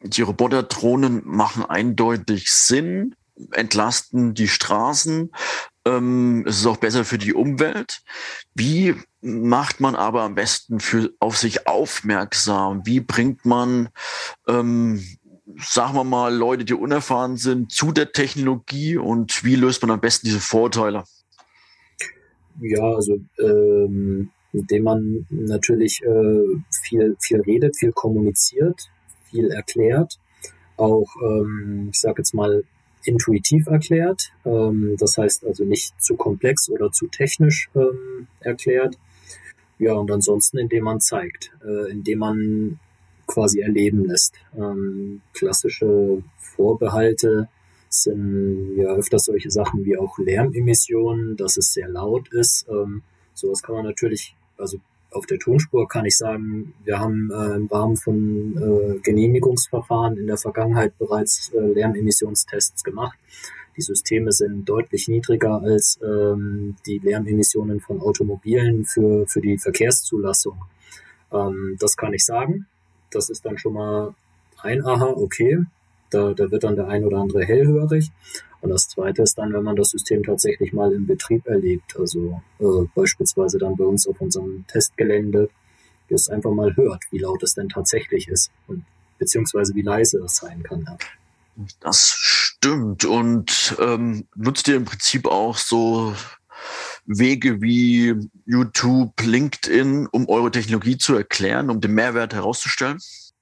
[0.02, 3.14] Die Roboterdrohnen machen eindeutig Sinn,
[3.52, 5.30] entlasten die Straßen.
[5.88, 8.02] Ähm, es ist auch besser für die Umwelt.
[8.54, 12.84] Wie macht man aber am besten für, auf sich aufmerksam?
[12.84, 13.88] Wie bringt man,
[14.46, 15.02] ähm,
[15.58, 20.00] sagen wir mal, Leute, die unerfahren sind, zu der Technologie und wie löst man am
[20.00, 21.04] besten diese Vorteile?
[22.60, 28.90] Ja, also ähm, indem man natürlich äh, viel, viel redet, viel kommuniziert,
[29.30, 30.18] viel erklärt,
[30.76, 32.64] auch, ähm, ich sage jetzt mal,
[33.08, 34.30] intuitiv erklärt.
[34.44, 38.98] Ähm, das heißt also nicht zu komplex oder zu technisch ähm, erklärt.
[39.78, 42.80] Ja, und ansonsten, indem man zeigt, äh, indem man
[43.26, 44.34] quasi erleben lässt.
[44.56, 47.48] Ähm, klassische Vorbehalte
[47.88, 52.66] sind ja öfters solche Sachen wie auch Lärmemissionen, dass es sehr laut ist.
[52.68, 53.02] Ähm,
[53.34, 54.78] sowas kann man natürlich, also
[55.18, 60.28] auf der Tonspur kann ich sagen, wir haben äh, im Rahmen von äh, Genehmigungsverfahren in
[60.28, 63.18] der Vergangenheit bereits äh, Lärmemissionstests gemacht.
[63.76, 70.58] Die Systeme sind deutlich niedriger als ähm, die Lärmemissionen von Automobilen für, für die Verkehrszulassung.
[71.32, 72.66] Ähm, das kann ich sagen.
[73.10, 74.14] Das ist dann schon mal
[74.62, 75.64] ein Aha, okay.
[76.10, 78.10] Da, da wird dann der ein oder andere hellhörig.
[78.60, 82.42] Und das Zweite ist dann, wenn man das System tatsächlich mal im Betrieb erlebt, also
[82.58, 85.48] äh, beispielsweise dann bei uns auf unserem Testgelände,
[86.10, 88.84] das einfach mal hört, wie laut es denn tatsächlich ist und
[89.18, 90.84] beziehungsweise wie leise es sein kann.
[90.86, 90.96] Ja.
[91.80, 93.04] Das stimmt.
[93.04, 96.14] Und ähm, nutzt ihr im Prinzip auch so
[97.06, 98.14] Wege wie
[98.46, 102.98] YouTube, LinkedIn, um eure Technologie zu erklären, um den Mehrwert herauszustellen?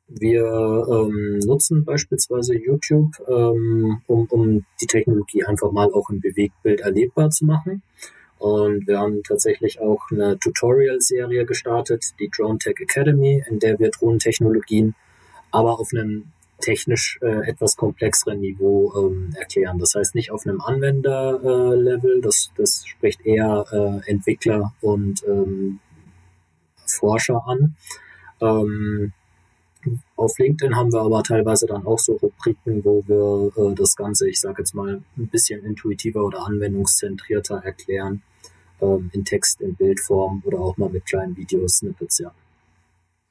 [0.09, 6.81] Wir ähm, nutzen beispielsweise YouTube, ähm, um, um die Technologie einfach mal auch im Bewegtbild
[6.81, 7.83] erlebbar zu machen.
[8.38, 13.90] Und wir haben tatsächlich auch eine Tutorial-Serie gestartet, die Drone Tech Academy, in der wir
[13.90, 14.95] Drohnentechnologien
[15.51, 16.25] aber auf einem
[16.61, 19.79] technisch äh, etwas komplexeren Niveau ähm, erklären.
[19.79, 25.81] Das heißt nicht auf einem Anwender-Level, äh, das, das spricht eher äh, Entwickler und ähm,
[26.87, 27.77] Forscher an.
[28.40, 29.12] Ähm,
[30.16, 34.29] auf LinkedIn haben wir aber teilweise dann auch so Rubriken, wo wir äh, das Ganze,
[34.29, 38.22] ich sage jetzt mal, ein bisschen intuitiver oder anwendungszentrierter erklären,
[38.81, 42.33] ähm, in Text, in Bildform oder auch mal mit kleinen Videosnippets, ja.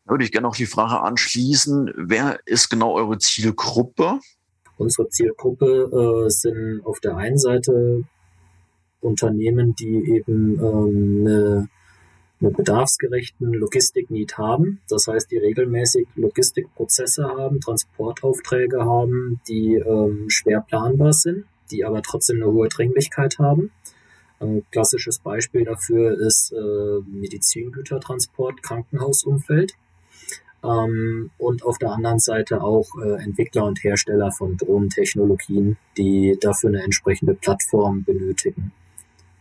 [0.05, 4.19] Da würde ich gerne noch die Frage anschließen, wer ist genau eure Zielgruppe?
[4.77, 8.03] Unsere Zielgruppe äh, sind auf der einen Seite
[9.01, 11.69] Unternehmen, die eben ähm, eine
[12.45, 14.79] einen bedarfsgerechten Logistik-Need haben.
[14.89, 22.01] Das heißt, die regelmäßig Logistikprozesse haben, Transportaufträge haben, die ähm, schwer planbar sind, die aber
[22.01, 23.71] trotzdem eine hohe Dringlichkeit haben.
[24.39, 29.73] Ein klassisches Beispiel dafür ist äh, Medizingütertransport, Krankenhausumfeld.
[30.63, 36.69] Ähm, und auf der anderen Seite auch äh, Entwickler und Hersteller von Drohnentechnologien, die dafür
[36.69, 38.71] eine entsprechende Plattform benötigen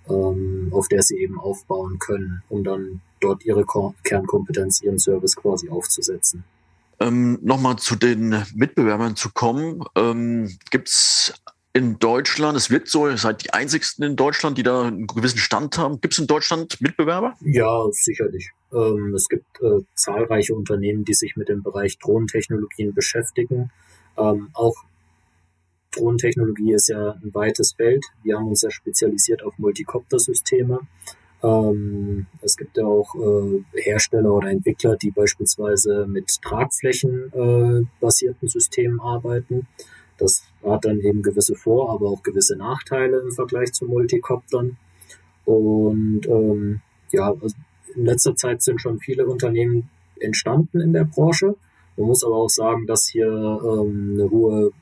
[0.09, 5.37] ähm, auf der sie eben aufbauen können, um dann dort ihre Ko Kernkompetenz, ihren Service
[5.37, 6.45] quasi aufzusetzen.
[7.01, 9.83] Ähm, Nochmal zu den Mitbewerbern zu kommen.
[9.97, 11.35] Ähm, Gibt es
[11.73, 15.39] in Deutschland, es wirkt so, ihr seid die einzigsten in Deutschland, die da einen gewissen
[15.39, 16.01] Stand haben.
[16.01, 17.35] Gibt es in Deutschland Mitbewerber?
[17.41, 18.53] Ja, sicherlich.
[18.73, 23.73] Ähm, es gibt äh, zahlreiche Unternehmen, die sich mit dem Bereich Drohnentechnologien beschäftigen.
[24.17, 24.77] Ähm, auch
[25.95, 28.05] Drohnentechnologie ist ja ein weites Feld.
[28.23, 30.81] Wir haben uns ja spezialisiert auf Multicopter-Systeme.
[31.43, 39.01] Ähm, es gibt ja auch äh, Hersteller oder Entwickler, die beispielsweise mit Tragflächen-basierten äh, Systemen
[39.01, 39.67] arbeiten.
[40.19, 44.77] Das hat dann eben gewisse Vor-, aber auch gewisse Nachteile im Vergleich zu Multicoptern.
[45.45, 46.81] Und ähm,
[47.11, 47.57] ja, also
[47.95, 51.57] in letzter Zeit sind schon viele Unternehmen entstanden in der Branche.
[51.97, 54.73] Man muss aber auch sagen, dass hier ähm, eine hohe,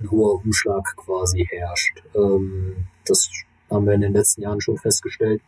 [0.00, 2.02] ein hoher Umschlag quasi herrscht.
[2.14, 3.30] Ähm, das
[3.70, 5.42] haben wir in den letzten Jahren schon festgestellt,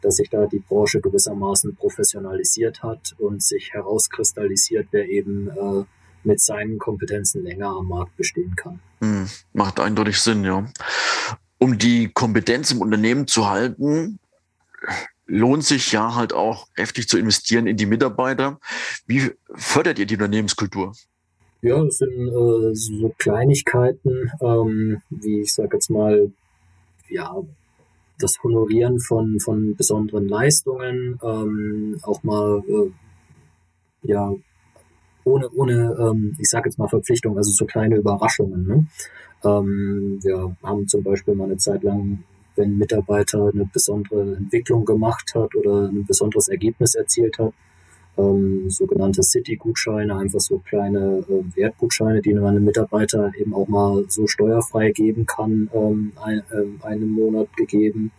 [0.00, 5.84] dass sich da die Branche gewissermaßen professionalisiert hat und sich herauskristallisiert, wer eben äh,
[6.24, 8.80] mit seinen Kompetenzen länger am Markt bestehen kann.
[9.00, 10.70] Hm, macht eindeutig Sinn, ja.
[11.58, 14.18] Um die Kompetenz im Unternehmen zu halten,
[15.26, 18.58] lohnt sich ja halt auch heftig zu investieren in die Mitarbeiter.
[19.06, 20.94] Wie fördert ihr die Unternehmenskultur?
[21.60, 26.30] Ja, es sind äh, so Kleinigkeiten, ähm, wie ich sage jetzt mal,
[27.08, 27.34] ja,
[28.20, 32.90] das Honorieren von, von besonderen Leistungen, ähm, auch mal äh,
[34.02, 34.32] ja,
[35.24, 38.66] ohne, ohne ähm, ich sage jetzt mal Verpflichtung, also so kleine Überraschungen.
[38.66, 38.86] Ne?
[39.44, 42.24] Ähm, wir haben zum Beispiel mal eine Zeit lang,
[42.56, 47.52] wenn ein Mitarbeiter eine besondere Entwicklung gemacht hat oder ein besonderes Ergebnis erzielt hat,
[48.18, 54.04] ähm, sogenannte City-Gutscheine, einfach so kleine äh, Wertgutscheine, die man einem Mitarbeiter eben auch mal
[54.08, 58.10] so steuerfrei geben kann, ähm, ein, äh, einen Monat gegeben.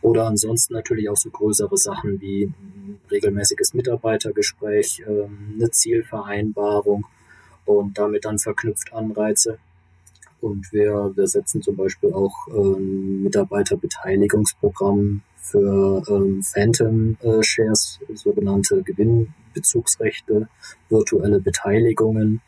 [0.00, 7.06] Oder ansonsten natürlich auch so größere Sachen wie ein regelmäßiges Mitarbeitergespräch, ähm, eine Zielvereinbarung
[7.64, 9.58] und damit dann verknüpft Anreize.
[10.40, 18.82] Und wir, wir setzen zum Beispiel auch ein Mitarbeiterbeteiligungsprogramm für ähm, Phantom äh, Shares, sogenannte
[18.82, 20.48] Gewinnbezugsrechte,
[20.88, 22.40] virtuelle Beteiligungen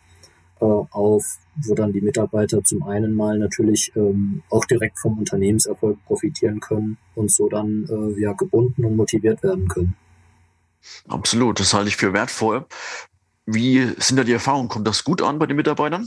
[0.61, 1.25] äh, auf,
[1.57, 6.99] wo dann die Mitarbeiter zum einen mal natürlich ähm, auch direkt vom Unternehmenserfolg profitieren können
[7.15, 9.97] und so dann äh, ja gebunden und motiviert werden können.
[11.09, 12.67] Absolut, das halte ich für wertvoll.
[13.47, 14.69] Wie sind da die Erfahrungen?
[14.69, 16.07] Kommt das gut an bei den Mitarbeitern?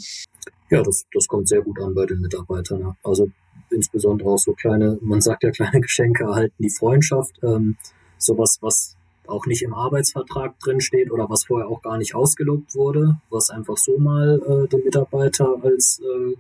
[0.70, 2.96] Ja, das, das kommt sehr gut an bei den Mitarbeitern.
[3.04, 3.30] Also
[3.70, 7.40] insbesondere auch so kleine, man sagt ja kleine Geschenke erhalten die Freundschaft.
[7.44, 7.78] Ähm,
[8.18, 8.96] sowas, was
[9.28, 13.50] auch nicht im Arbeitsvertrag drin steht oder was vorher auch gar nicht ausgelobt wurde, was
[13.50, 16.36] einfach so mal äh, dem Mitarbeiter als äh,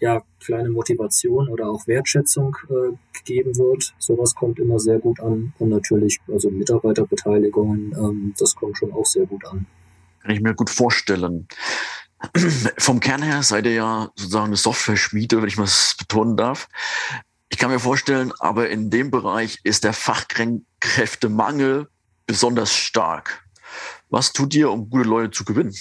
[0.00, 3.94] ja, kleine Motivation oder auch Wertschätzung äh, gegeben wird.
[3.98, 5.52] Sowas kommt immer sehr gut an.
[5.58, 9.66] Und natürlich, also Mitarbeiterbeteiligungen, ähm, das kommt schon auch sehr gut an.
[10.22, 11.46] Kann ich mir gut vorstellen.
[12.78, 16.68] Vom Kern her seid ihr ja sozusagen eine Software-Schmiede, wenn ich mal betonen darf.
[17.48, 21.88] Ich kann mir vorstellen, aber in dem Bereich ist der Fachkräftemangel
[22.26, 23.44] besonders stark.
[24.08, 25.74] Was tut ihr, um gute Leute zu gewinnen?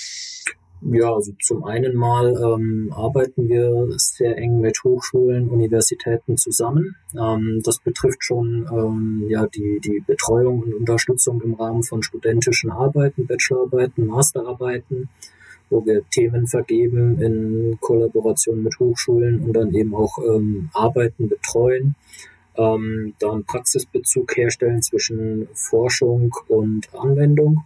[0.81, 6.95] Ja, also zum einen mal ähm, arbeiten wir sehr eng mit Hochschulen, Universitäten zusammen.
[7.19, 12.71] Ähm, das betrifft schon ähm, ja die, die Betreuung und Unterstützung im Rahmen von studentischen
[12.71, 15.09] Arbeiten, Bachelorarbeiten, Masterarbeiten
[15.69, 21.95] wo wir Themen vergeben in Kollaboration mit Hochschulen und dann eben auch ähm, Arbeiten betreuen,
[22.57, 27.63] ähm, dann Praxisbezug herstellen zwischen Forschung und Anwendung.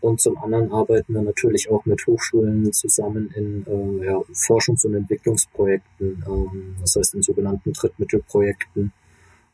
[0.00, 4.94] Und zum anderen arbeiten wir natürlich auch mit Hochschulen zusammen in äh, ja, Forschungs- und
[4.94, 8.92] Entwicklungsprojekten, ähm, das heißt in sogenannten Drittmittelprojekten.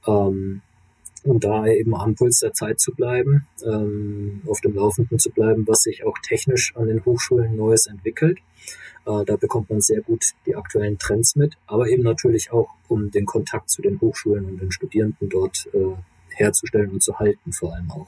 [0.06, 0.60] Ähm,
[1.26, 5.66] um da eben am Puls der Zeit zu bleiben, ähm, auf dem Laufenden zu bleiben,
[5.66, 8.38] was sich auch technisch an den Hochschulen Neues entwickelt.
[9.06, 13.10] Äh, da bekommt man sehr gut die aktuellen Trends mit, aber eben natürlich auch, um
[13.10, 15.94] den Kontakt zu den Hochschulen und den Studierenden dort äh,
[16.28, 18.06] herzustellen und zu halten, vor allem auch.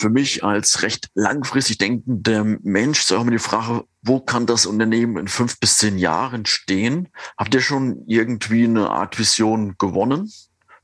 [0.00, 4.64] Für mich als recht langfristig denkender Mensch ist auch immer die Frage, wo kann das
[4.64, 7.08] Unternehmen in fünf bis zehn Jahren stehen?
[7.36, 10.30] Habt ihr schon irgendwie eine Art Vision gewonnen?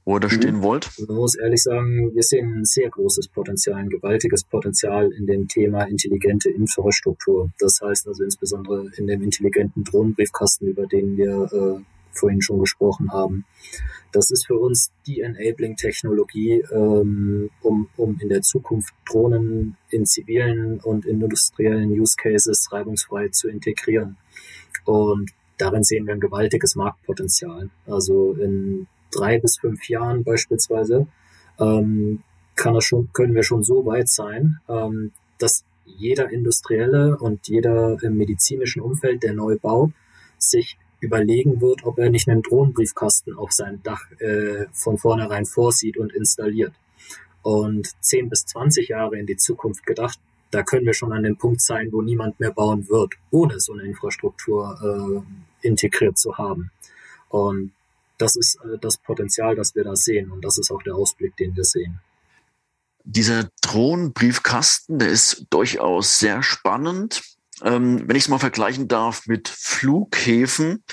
[0.04, 0.32] Wo ihr da mhm.
[0.32, 0.90] stehen wollt?
[1.06, 5.48] Man muss ehrlich sagen, wir sehen ein sehr großes Potenzial, ein gewaltiges Potenzial in dem
[5.48, 7.50] Thema intelligente Infrastruktur.
[7.58, 13.12] Das heißt also insbesondere in dem intelligenten Drohnenbriefkasten, über den wir äh, vorhin schon gesprochen
[13.12, 13.44] haben.
[14.12, 20.80] Das ist für uns die Enabling-Technologie, ähm, um, um in der Zukunft Drohnen in zivilen
[20.80, 24.16] und industriellen Use Cases reibungsfrei zu integrieren.
[24.84, 27.70] Und darin sehen wir ein gewaltiges Marktpotenzial.
[27.86, 31.06] Also in drei bis fünf Jahren beispielsweise,
[31.58, 32.22] ähm,
[32.56, 38.02] kann das schon, können wir schon so weit sein, ähm, dass jeder Industrielle und jeder
[38.02, 39.92] im medizinischen Umfeld, der neu baut,
[40.38, 45.96] sich überlegen wird, ob er nicht einen Drohnenbriefkasten auf seinem Dach äh, von vornherein vorsieht
[45.98, 46.72] und installiert.
[47.42, 50.18] Und 10 bis 20 Jahre in die Zukunft gedacht,
[50.50, 53.72] da können wir schon an dem Punkt sein, wo niemand mehr bauen wird, ohne so
[53.72, 55.24] eine Infrastruktur
[55.62, 56.70] äh, integriert zu haben.
[57.28, 57.72] Und
[58.18, 60.30] das ist äh, das Potenzial, das wir da sehen.
[60.30, 62.00] Und das ist auch der Ausblick, den wir sehen.
[63.04, 67.22] Dieser Drohnenbriefkasten, der ist durchaus sehr spannend.
[67.62, 70.84] Ähm, wenn ich es mal vergleichen darf mit Flughäfen,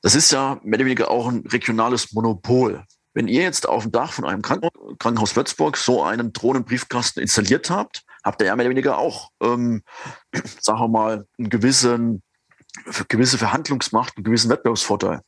[0.00, 2.84] das ist ja mehr oder weniger auch ein regionales Monopol.
[3.14, 8.04] Wenn ihr jetzt auf dem Dach von einem Krankenhaus Würzburg so einen Drohnenbriefkasten installiert habt,
[8.24, 9.82] habt ihr ja mehr oder weniger auch, ähm,
[10.60, 12.22] sagen wir mal, einen gewissen,
[13.08, 15.20] gewisse Verhandlungsmacht, einen gewissen Wettbewerbsvorteil.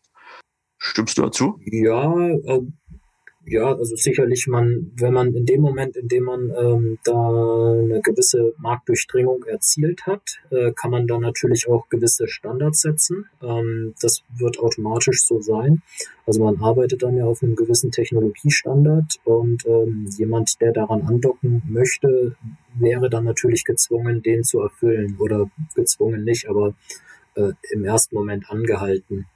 [0.78, 1.60] Stimmst du dazu?
[1.64, 2.60] Ja, äh,
[3.48, 8.00] ja, also sicherlich man, wenn man in dem Moment, in dem man ähm, da eine
[8.02, 13.26] gewisse Marktdurchdringung erzielt hat, äh, kann man dann natürlich auch gewisse Standards setzen.
[13.40, 15.82] Ähm, das wird automatisch so sein.
[16.26, 21.62] Also man arbeitet dann ja auf einem gewissen Technologiestandard und ähm, jemand, der daran andocken
[21.68, 22.34] möchte,
[22.74, 26.74] wäre dann natürlich gezwungen, den zu erfüllen oder gezwungen nicht, aber
[27.36, 29.26] äh, im ersten Moment angehalten.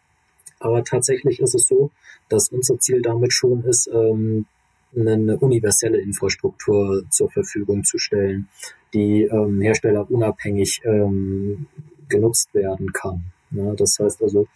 [0.61, 1.91] Aber tatsächlich ist es so,
[2.29, 4.47] dass unser Ziel damit schon ist, ähm,
[4.95, 8.49] eine universelle Infrastruktur zur Verfügung zu stellen,
[8.93, 11.67] die ähm, herstellerunabhängig ähm,
[12.09, 13.25] genutzt werden kann.
[13.53, 14.49] Ja, das heißt also,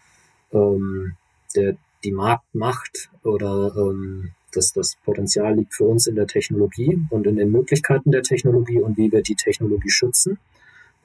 [0.53, 1.15] ähm,
[1.55, 7.27] der, die Marktmacht oder ähm, das, das Potenzial liegt für uns in der Technologie und
[7.27, 10.39] in den Möglichkeiten der Technologie und wie wir die Technologie schützen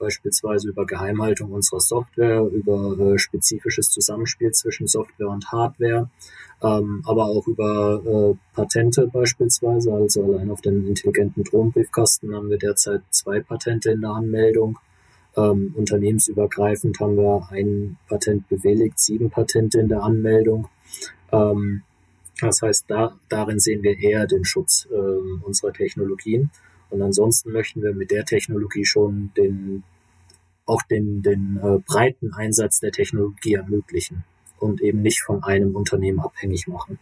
[0.00, 6.10] beispielsweise über Geheimhaltung unserer Software, über äh, spezifisches Zusammenspiel zwischen Software und Hardware,
[6.62, 8.02] ähm, aber auch über
[8.34, 9.92] äh, Patente beispielsweise.
[9.92, 14.78] Also allein auf den intelligenten Drohnenbriefkasten haben wir derzeit zwei Patente in der Anmeldung.
[15.36, 20.68] Ähm, unternehmensübergreifend haben wir ein Patent bewilligt, sieben Patente in der Anmeldung.
[21.30, 21.82] Ähm,
[22.40, 24.94] das heißt, da, darin sehen wir eher den Schutz äh,
[25.44, 26.50] unserer Technologien.
[26.90, 29.84] Und ansonsten möchten wir mit der Technologie schon den,
[30.66, 34.24] auch den, den äh, breiten Einsatz der Technologie ermöglichen
[34.58, 36.98] und eben nicht von einem Unternehmen abhängig machen.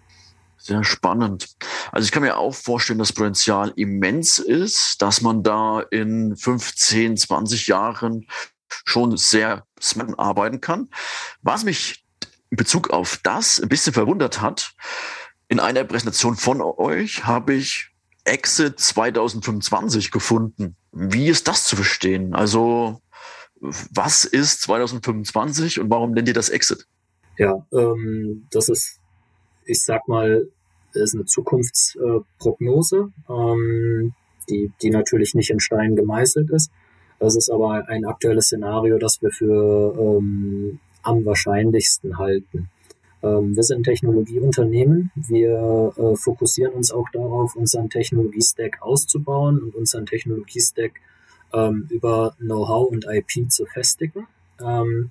[0.57, 1.57] Sehr spannend.
[1.93, 7.17] Also ich kann mir auch vorstellen, dass Potenzial immens ist, dass man da in 15,
[7.17, 8.27] 20 Jahren
[8.69, 10.89] schon sehr smart arbeiten kann.
[11.43, 12.05] Was mich
[12.51, 14.75] in Bezug auf das ein bisschen verwundert hat,
[15.49, 17.91] in einer Präsentation von euch habe ich
[18.29, 20.77] Exit 2025 gefunden.
[20.93, 22.35] Wie ist das zu verstehen?
[22.35, 23.01] Also,
[23.61, 26.87] was ist 2025 und warum nennt ihr das Exit?
[27.37, 29.01] Ja, ähm, das ist,
[29.65, 30.49] ich sag mal,
[30.93, 34.15] ist eine Zukunftsprognose, ähm,
[34.49, 36.71] die, die natürlich nicht in Stein gemeißelt ist.
[37.19, 42.71] Das ist aber ein aktuelles Szenario, das wir für ähm, am wahrscheinlichsten halten.
[43.23, 45.11] Ähm, wir sind Technologieunternehmen.
[45.15, 50.93] Wir äh, fokussieren uns auch darauf, unseren Technologiestack auszubauen und unseren Technologiestack
[51.53, 54.27] ähm, über Know-how und IP zu festigen.
[54.61, 55.11] Ähm,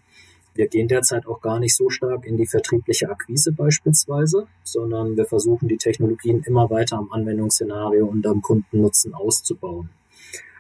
[0.54, 5.26] wir gehen derzeit auch gar nicht so stark in die vertriebliche Akquise beispielsweise, sondern wir
[5.26, 9.90] versuchen die Technologien immer weiter am Anwendungsszenario und am Kundennutzen auszubauen.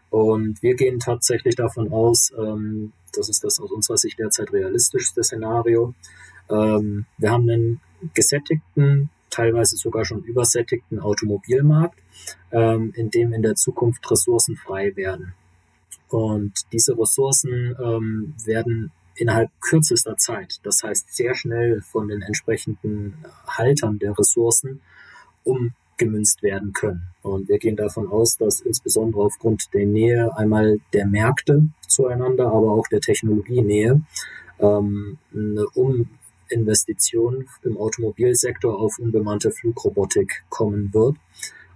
[0.09, 5.23] Und wir gehen tatsächlich davon aus, ähm, das ist das aus unserer Sicht derzeit realistischste
[5.23, 5.93] Szenario,
[6.49, 7.81] ähm, wir haben einen
[8.13, 11.99] gesättigten, teilweise sogar schon übersättigten Automobilmarkt,
[12.51, 15.33] ähm, in dem in der Zukunft Ressourcen frei werden.
[16.09, 23.15] Und diese Ressourcen ähm, werden innerhalb kürzester Zeit, das heißt sehr schnell von den entsprechenden
[23.47, 24.81] Haltern der Ressourcen
[25.43, 27.07] umgemünzt werden können.
[27.23, 32.71] Und wir gehen davon aus, dass insbesondere aufgrund der Nähe einmal der Märkte zueinander, aber
[32.71, 34.01] auch der Technologienähe
[34.59, 36.07] ähm, eine um
[36.49, 41.15] Investition im Automobilsektor auf unbemannte Flugrobotik kommen wird.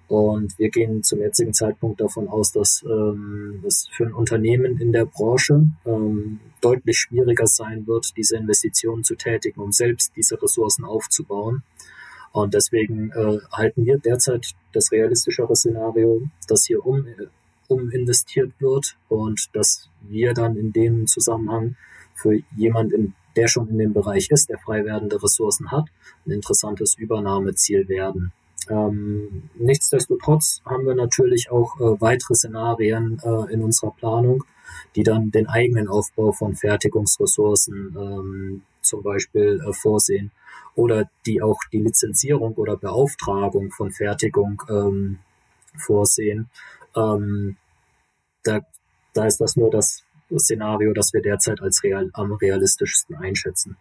[0.08, 4.92] Und wir gehen zum jetzigen Zeitpunkt davon aus, dass ähm, es für ein Unternehmen in
[4.92, 10.84] der Branche ähm, deutlich schwieriger sein wird, diese Investitionen zu tätigen, um selbst diese Ressourcen
[10.84, 11.64] aufzubauen.
[12.34, 17.06] Und deswegen äh, halten wir derzeit das realistischere Szenario, dass hier um,
[17.70, 21.78] um investiert wird und dass wir dann in dem Zusammenhang
[22.16, 25.86] für jemanden der schon in dem Bereich ist, der frei werdende Ressourcen hat,
[26.26, 28.32] ein interessantes Übernahmeziel werden.
[28.70, 34.44] Ähm, nichtsdestotrotz haben wir natürlich auch äh, weitere Szenarien äh, in unserer Planung,
[34.96, 40.32] die dann den eigenen Aufbau von Fertigungsressourcen ähm, zum Beispiel äh, vorsehen
[40.76, 45.20] oder die auch die Lizenzierung oder Beauftragung von Fertigung ähm,
[45.78, 46.50] vorsehen.
[46.96, 47.58] Ähm,
[48.44, 48.62] da,
[49.14, 50.04] da ist das nur das
[50.40, 53.78] Szenario, das wir derzeit als real, am realistischsten einschätzen.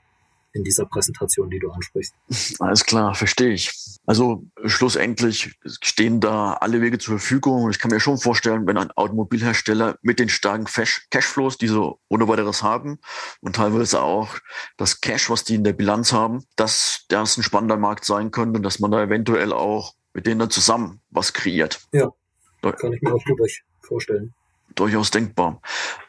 [0.53, 2.15] in dieser Präsentation, die du ansprichst.
[2.59, 3.73] Alles klar, verstehe ich.
[4.07, 7.65] Also schlussendlich stehen da alle Wege zur Verfügung.
[7.65, 10.67] Und ich kann mir schon vorstellen, wenn ein Automobilhersteller mit den starken
[11.11, 12.99] Cashflows, die so ohne weiteres haben
[13.41, 14.39] und teilweise auch
[14.77, 18.59] das Cash, was die in der Bilanz haben, dass das ein spannender Markt sein könnte
[18.59, 21.81] und dass man da eventuell auch mit denen dann zusammen was kreiert.
[21.93, 22.11] Ja,
[22.63, 23.41] kann ich mir auch gut
[23.81, 24.35] vorstellen
[24.75, 25.61] durchaus denkbar.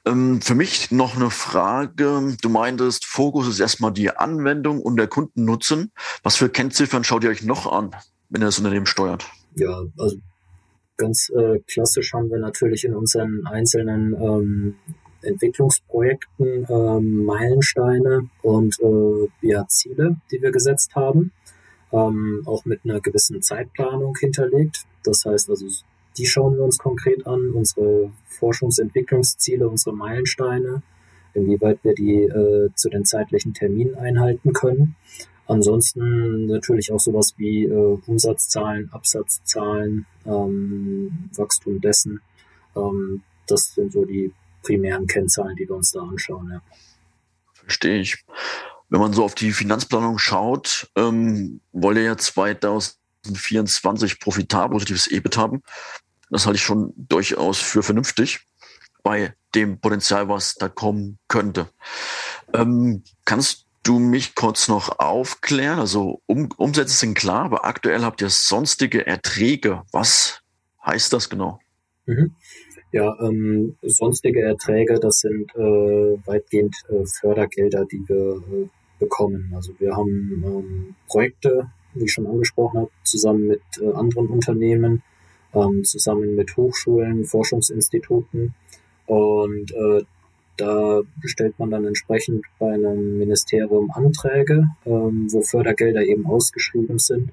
[0.06, 2.36] Ähm, für mich noch eine Frage.
[2.42, 5.92] Du meintest, Fokus ist erstmal die Anwendung und der Kundennutzen.
[6.24, 7.92] Was für Kennziffern schaut ihr euch noch an,
[8.30, 9.26] wenn ihr das Unternehmen steuert?
[9.56, 10.18] Ja, also
[10.98, 14.76] ganz äh, klassisch haben wir natürlich in unseren einzelnen ähm,
[15.24, 21.32] Entwicklungsprojekten ähm, Meilensteine und äh, ja, Ziele, die wir gesetzt haben,
[21.92, 24.86] ähm, auch mit einer gewissen Zeitplanung hinterlegt.
[25.04, 25.68] Das heißt also
[26.18, 30.84] die schauen wir uns konkret an, unsere Forschungsentwicklungsziele, unsere Meilensteine,
[31.34, 34.96] inwieweit wir die äh, zu den zeitlichen Terminen einhalten können.
[35.48, 42.22] Ansonsten natürlich auch sowas wie äh, Umsatzzahlen, Absatzzahlen, ähm, Wachstum dessen.
[42.76, 44.34] Ähm, das sind so die
[44.64, 46.52] primären Kennzahlen, die wir uns da anschauen.
[46.52, 46.62] Ja.
[47.54, 48.24] Verstehe ich.
[48.90, 55.08] Wenn man so auf die Finanzplanung schaut, ähm, wollt ihr ja 2000 2024 profitabel positives
[55.08, 55.64] EBIT haben.
[56.30, 58.40] Das halte ich schon durchaus für vernünftig
[59.04, 61.70] bei dem Potenzial, was da kommen könnte.
[62.54, 65.80] Ähm, kannst du mich kurz noch aufklären?
[65.80, 69.84] Also um, Umsätze sind klar, aber aktuell habt ihr sonstige Erträge.
[69.92, 70.42] Was
[70.86, 71.60] heißt das genau?
[72.06, 72.36] Mhm.
[72.94, 75.60] Ja, ähm, sonstige Erträge, das sind äh,
[76.26, 78.70] weitgehend äh, Fördergelder, die wir äh,
[79.00, 79.52] bekommen.
[79.56, 85.04] Also wir haben ähm, Projekte wie ich schon angesprochen habe, zusammen mit äh, anderen Unternehmen,
[85.54, 88.54] ähm, zusammen mit Hochschulen, Forschungsinstituten.
[89.08, 90.04] Und äh,
[90.58, 97.32] da stellt man dann entsprechend bei einem Ministerium Anträge, ähm, wo Fördergelder eben ausgeschrieben sind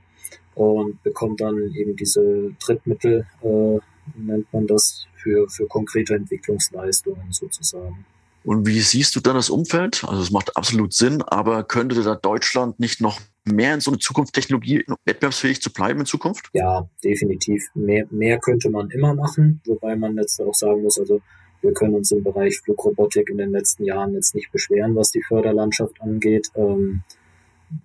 [0.55, 3.79] und bekommt dann eben diese Drittmittel, äh,
[4.17, 8.07] nennt man das, für, für konkrete Entwicklungsleistungen sozusagen.
[8.49, 10.05] Und wie siehst du dann das Umfeld?
[10.09, 13.99] Also es macht absolut Sinn, aber könnte da Deutschland nicht noch mehr in so eine
[13.99, 16.49] Zukunftstechnologie wettbewerbsfähig zu bleiben in Zukunft?
[16.55, 17.63] Ja, definitiv.
[17.75, 21.21] Mehr, mehr könnte man immer machen, wobei man jetzt auch sagen muss, also
[21.61, 25.23] wir können uns im Bereich Flugrobotik in den letzten Jahren jetzt nicht beschweren, was die
[25.23, 26.49] Förderlandschaft angeht.
[26.55, 27.03] Ähm,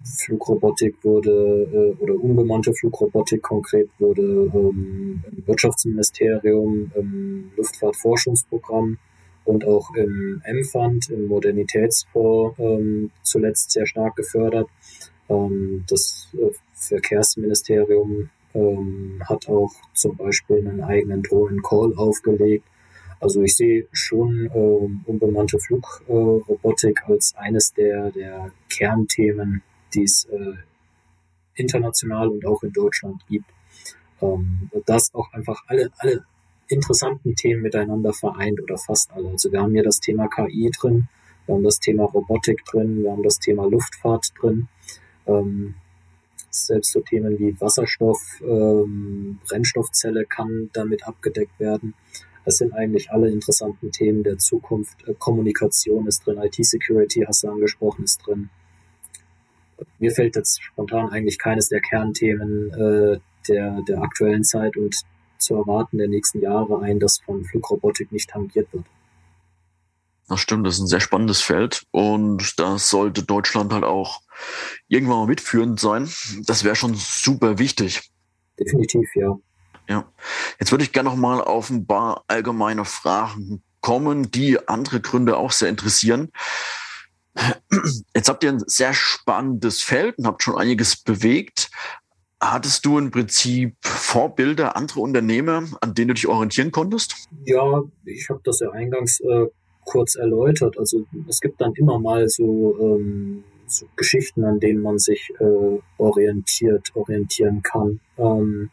[0.05, 1.67] Flugrobotik wurde
[1.99, 4.21] äh, oder unbemannte Flugrobotik konkret wurde
[4.53, 8.97] ähm, im Wirtschaftsministerium im Luftfahrtforschungsprogramm
[9.45, 14.67] und auch im M-Fund, im Modernitätsfonds ähm, zuletzt sehr stark gefördert.
[15.29, 22.65] Ähm, das äh, Verkehrsministerium ähm, hat auch zum Beispiel einen eigenen Drohnen-Call aufgelegt.
[23.19, 29.61] Also ich sehe schon ähm, unbemannte Flugrobotik äh, als eines der, der Kernthemen,
[29.93, 30.53] die es äh,
[31.55, 33.49] international und auch in Deutschland gibt.
[34.21, 36.25] Ähm, das auch einfach alle, alle
[36.73, 39.29] interessanten Themen miteinander vereint oder fast alle.
[39.29, 41.07] Also wir haben hier das Thema KI drin,
[41.45, 44.67] wir haben das Thema Robotik drin, wir haben das Thema Luftfahrt drin.
[45.27, 45.75] Ähm,
[46.49, 51.93] selbst so Themen wie Wasserstoff, ähm, Brennstoffzelle kann damit abgedeckt werden.
[52.45, 55.07] Das sind eigentlich alle interessanten Themen der Zukunft.
[55.07, 58.49] Äh, Kommunikation ist drin, IT-Security hast du angesprochen, ist drin.
[59.99, 64.95] Mir fällt jetzt spontan eigentlich keines der Kernthemen äh, der, der aktuellen Zeit und
[65.43, 68.85] zu erwarten der nächsten Jahre ein, das von Flugrobotik nicht tangiert wird.
[70.29, 74.21] Das stimmt, das ist ein sehr spannendes Feld und das sollte Deutschland halt auch
[74.87, 76.09] irgendwann mal mitführend sein.
[76.45, 78.09] Das wäre schon super wichtig.
[78.59, 79.37] Definitiv, ja.
[79.89, 80.05] Ja.
[80.59, 85.35] Jetzt würde ich gerne noch mal auf ein paar allgemeine Fragen kommen, die andere Gründe
[85.37, 86.31] auch sehr interessieren.
[88.15, 91.69] Jetzt habt ihr ein sehr spannendes Feld und habt schon einiges bewegt.
[92.51, 97.29] Hattest du im Prinzip Vorbilder, andere Unternehmer, an denen du dich orientieren konntest?
[97.45, 99.45] Ja, ich habe das ja eingangs äh,
[99.85, 100.77] kurz erläutert.
[100.77, 105.79] Also es gibt dann immer mal so, ähm, so Geschichten, an denen man sich äh,
[105.97, 108.01] orientiert, orientieren kann.
[108.17, 108.71] Ähm,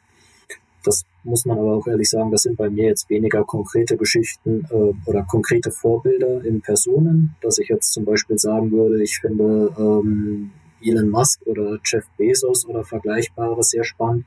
[0.83, 4.66] das muss man aber auch ehrlich sagen, das sind bei mir jetzt weniger konkrete Geschichten
[4.71, 9.73] äh, oder konkrete Vorbilder in Personen, dass ich jetzt zum Beispiel sagen würde, ich finde
[9.79, 10.51] ähm,
[10.83, 14.24] Elon Musk oder Jeff Bezos oder Vergleichbare sehr spannend,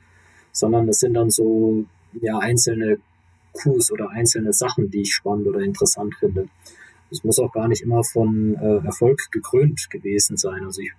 [0.52, 1.86] sondern das sind dann so
[2.22, 3.00] ja einzelne
[3.54, 6.48] Coups oder einzelne Sachen, die ich spannend oder interessant finde.
[7.12, 10.66] Es muss auch gar nicht immer von äh, Erfolg gekrönt gewesen sein.
[10.66, 10.92] Also ich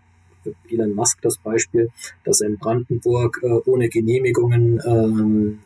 [0.70, 1.90] Elon Musk das Beispiel,
[2.24, 5.58] dass er in Brandenburg äh, ohne Genehmigungen ähm,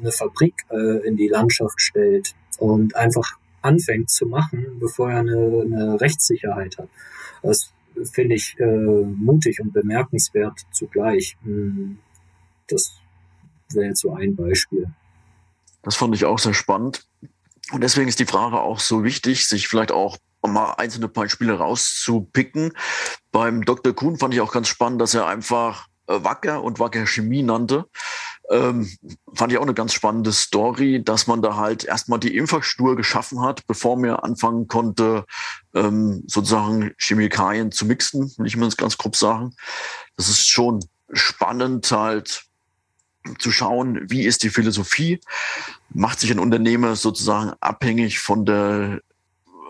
[0.00, 5.62] eine Fabrik äh, in die Landschaft stellt und einfach anfängt zu machen, bevor er eine,
[5.64, 6.88] eine Rechtssicherheit hat.
[7.42, 7.72] Das
[8.12, 11.36] finde ich äh, mutig und bemerkenswert zugleich.
[11.42, 11.98] Hm,
[12.68, 12.92] das
[13.72, 14.86] wäre jetzt so ein Beispiel.
[15.82, 17.06] Das fand ich auch sehr spannend.
[17.72, 22.72] Und deswegen ist die Frage auch so wichtig, sich vielleicht auch mal einzelne Beispiele rauszupicken.
[23.30, 23.94] Beim Dr.
[23.94, 27.86] Kuhn fand ich auch ganz spannend, dass er einfach äh, Wacker und Wacker Chemie nannte.
[28.52, 28.86] Ähm,
[29.34, 33.40] fand ich auch eine ganz spannende Story, dass man da halt erstmal die Infrastruktur geschaffen
[33.40, 35.24] hat, bevor man anfangen konnte,
[35.74, 39.54] ähm, sozusagen Chemikalien zu mixen, will ich mal ganz grob sagen.
[40.16, 42.44] Das ist schon spannend halt
[43.38, 45.20] zu schauen, wie ist die Philosophie,
[45.88, 49.00] macht sich ein Unternehmer sozusagen abhängig von der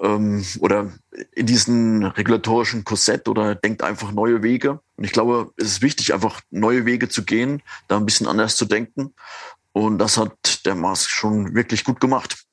[0.03, 0.93] ähm, oder
[1.33, 4.81] in diesen regulatorischen Korsett oder denkt einfach neue Wege.
[4.97, 8.57] Und ich glaube, es ist wichtig, einfach neue Wege zu gehen, da ein bisschen anders
[8.57, 9.15] zu denken.
[9.73, 12.45] Und das hat der Mars schon wirklich gut gemacht.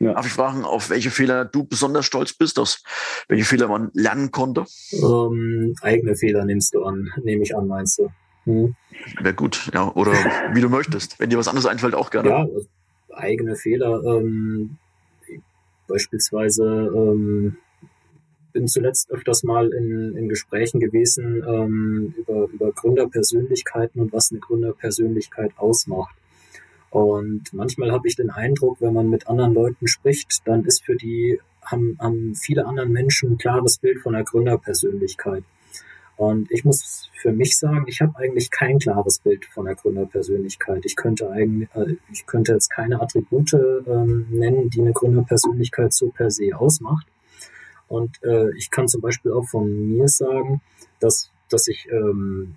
[0.00, 0.14] Ja.
[0.14, 2.82] Darf ich fragen, auf welche Fehler du besonders stolz bist, aus
[3.26, 4.64] welche Fehler man lernen konnte?
[4.92, 8.08] Ähm, eigene Fehler nimmst du an, nehme ich an, meinst du?
[8.44, 8.76] Hm.
[9.20, 9.92] Wäre gut, ja.
[9.94, 10.12] Oder
[10.54, 11.18] wie du möchtest.
[11.18, 12.28] Wenn dir was anderes einfällt, auch gerne.
[12.28, 12.46] Ja,
[13.16, 14.02] eigene Fehler.
[14.04, 14.78] Ähm,
[15.88, 16.64] Beispielsweise
[16.94, 17.56] ähm,
[18.52, 24.40] bin zuletzt öfters mal in, in Gesprächen gewesen ähm, über, über Gründerpersönlichkeiten und was eine
[24.40, 26.14] Gründerpersönlichkeit ausmacht.
[26.90, 30.96] Und manchmal habe ich den Eindruck, wenn man mit anderen Leuten spricht, dann ist für
[30.96, 35.44] die, haben, haben viele anderen Menschen ein klares Bild von einer Gründerpersönlichkeit.
[36.18, 40.84] Und ich muss für mich sagen, ich habe eigentlich kein klares Bild von der Gründerpersönlichkeit.
[40.84, 46.08] Ich könnte eigentlich, äh, ich könnte jetzt keine Attribute ähm, nennen, die eine Gründerpersönlichkeit so
[46.08, 47.06] per se ausmacht.
[47.86, 50.60] Und äh, ich kann zum Beispiel auch von mir sagen,
[50.98, 52.56] dass, dass ich ähm,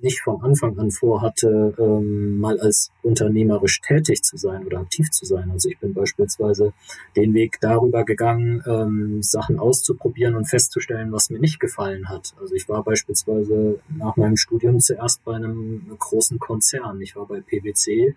[0.00, 5.24] nicht von Anfang an vorhatte, ähm, mal als unternehmerisch tätig zu sein oder aktiv zu
[5.24, 5.50] sein.
[5.50, 6.72] Also ich bin beispielsweise
[7.16, 12.34] den Weg darüber gegangen, ähm, Sachen auszuprobieren und festzustellen, was mir nicht gefallen hat.
[12.40, 17.00] Also ich war beispielsweise nach meinem Studium zuerst bei einem großen Konzern.
[17.00, 18.14] Ich war bei PwC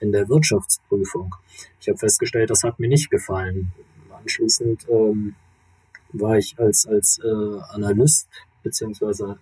[0.00, 1.34] in der Wirtschaftsprüfung.
[1.80, 3.72] Ich habe festgestellt, das hat mir nicht gefallen.
[4.20, 5.34] Anschließend ähm,
[6.12, 8.28] war ich als, als äh, Analyst
[8.62, 9.38] beziehungsweise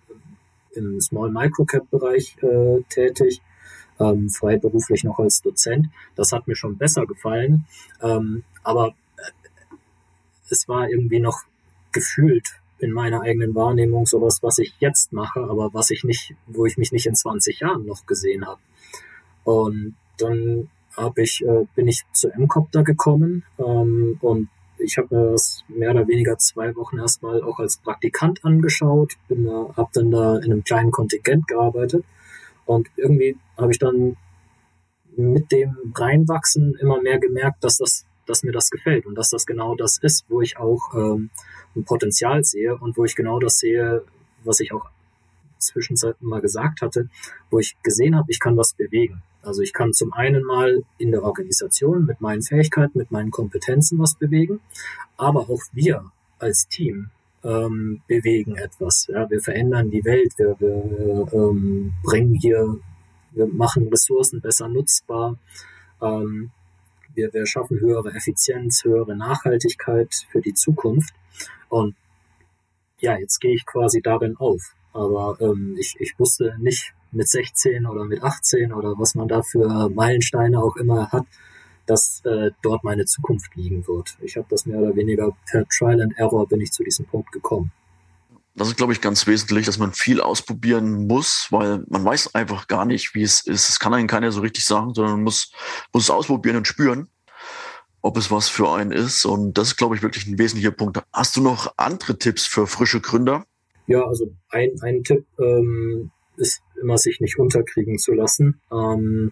[0.75, 3.41] im Small Microcap Bereich äh, tätig,
[3.99, 5.87] ähm, freiberuflich noch als Dozent.
[6.15, 7.65] Das hat mir schon besser gefallen,
[8.01, 9.75] ähm, aber äh,
[10.49, 11.41] es war irgendwie noch
[11.91, 12.49] gefühlt
[12.79, 16.77] in meiner eigenen Wahrnehmung sowas, was ich jetzt mache, aber was ich nicht, wo ich
[16.77, 18.59] mich nicht in 20 Jahren noch gesehen habe.
[19.45, 24.49] Und dann habe ich, äh, bin ich zu M-Copter gekommen ähm, und
[24.83, 29.49] ich habe mir das mehr oder weniger zwei Wochen erstmal auch als Praktikant angeschaut, bin
[29.49, 32.03] habe dann da in einem kleinen Kontingent gearbeitet
[32.65, 34.17] und irgendwie habe ich dann
[35.15, 39.45] mit dem Reinwachsen immer mehr gemerkt, dass das, dass mir das gefällt und dass das
[39.45, 41.29] genau das ist, wo ich auch ähm,
[41.75, 44.03] ein Potenzial sehe und wo ich genau das sehe,
[44.43, 44.85] was ich auch
[45.59, 47.09] zwischenzeitlich mal gesagt hatte,
[47.49, 49.23] wo ich gesehen habe, ich kann was bewegen.
[49.43, 53.99] Also ich kann zum einen mal in der Organisation mit meinen Fähigkeiten, mit meinen Kompetenzen
[53.99, 54.61] was bewegen,
[55.17, 57.09] aber auch wir als Team
[57.43, 59.07] ähm, bewegen etwas.
[59.07, 62.79] Ja, wir verändern die Welt, wir, wir ähm, bringen hier,
[63.31, 65.37] wir machen Ressourcen besser nutzbar,
[66.01, 66.51] ähm,
[67.13, 71.13] wir, wir schaffen höhere Effizienz, höhere Nachhaltigkeit für die Zukunft.
[71.69, 71.95] Und
[72.99, 74.73] ja, jetzt gehe ich quasi darin auf.
[74.93, 79.41] Aber ähm, ich, ich wusste nicht mit 16 oder mit 18 oder was man da
[79.41, 81.25] für Meilensteine auch immer hat,
[81.85, 84.17] dass äh, dort meine Zukunft liegen wird.
[84.21, 87.31] Ich habe das mehr oder weniger per Trial and Error bin ich zu diesem Punkt
[87.31, 87.71] gekommen.
[88.55, 92.67] Das ist, glaube ich, ganz wesentlich, dass man viel ausprobieren muss, weil man weiß einfach
[92.67, 93.69] gar nicht, wie es ist.
[93.69, 95.51] Es kann einem keiner so richtig sagen, sondern man muss,
[95.91, 97.09] muss es ausprobieren und spüren,
[98.01, 99.25] ob es was für einen ist.
[99.25, 101.01] Und das ist, glaube ich, wirklich ein wesentlicher Punkt.
[101.11, 103.43] Hast du noch andere Tipps für frische Gründer?
[103.87, 108.61] Ja, also ein, ein Tipp ähm, ist immer, sich nicht unterkriegen zu lassen.
[108.71, 109.31] Ähm,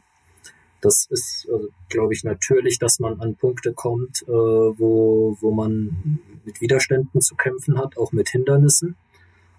[0.81, 6.19] das ist, also, glaube ich, natürlich, dass man an Punkte kommt, äh, wo, wo man
[6.43, 8.95] mit Widerständen zu kämpfen hat, auch mit Hindernissen.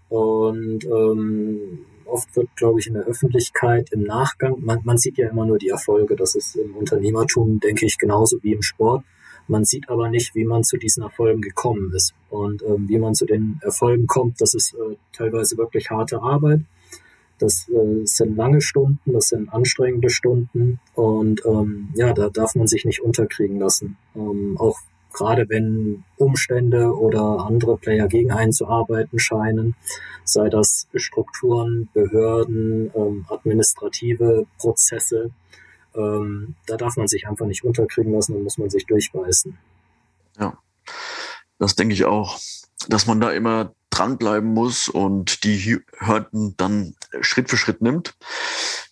[0.08, 5.28] Und ähm, oft wird, glaube ich, in der Öffentlichkeit im Nachgang, man, man sieht ja
[5.30, 6.16] immer nur die Erfolge.
[6.16, 9.04] Das ist im Unternehmertum, denke ich, genauso wie im Sport.
[9.48, 12.14] Man sieht aber nicht, wie man zu diesen Erfolgen gekommen ist.
[12.30, 16.60] Und ähm, wie man zu den Erfolgen kommt, das ist äh, teilweise wirklich harte Arbeit.
[17.42, 22.68] Das äh, sind lange Stunden, das sind anstrengende Stunden und ähm, ja, da darf man
[22.68, 23.96] sich nicht unterkriegen lassen.
[24.14, 24.78] Ähm, auch
[25.12, 29.74] gerade wenn Umstände oder andere Player gegen einen zu arbeiten scheinen,
[30.24, 35.32] sei das Strukturen, Behörden, ähm, administrative Prozesse,
[35.96, 39.58] ähm, da darf man sich einfach nicht unterkriegen lassen und muss man sich durchbeißen.
[40.38, 40.58] Ja,
[41.58, 42.38] das denke ich auch,
[42.88, 48.14] dass man da immer dranbleiben muss und die Hürden dann Schritt für Schritt nimmt.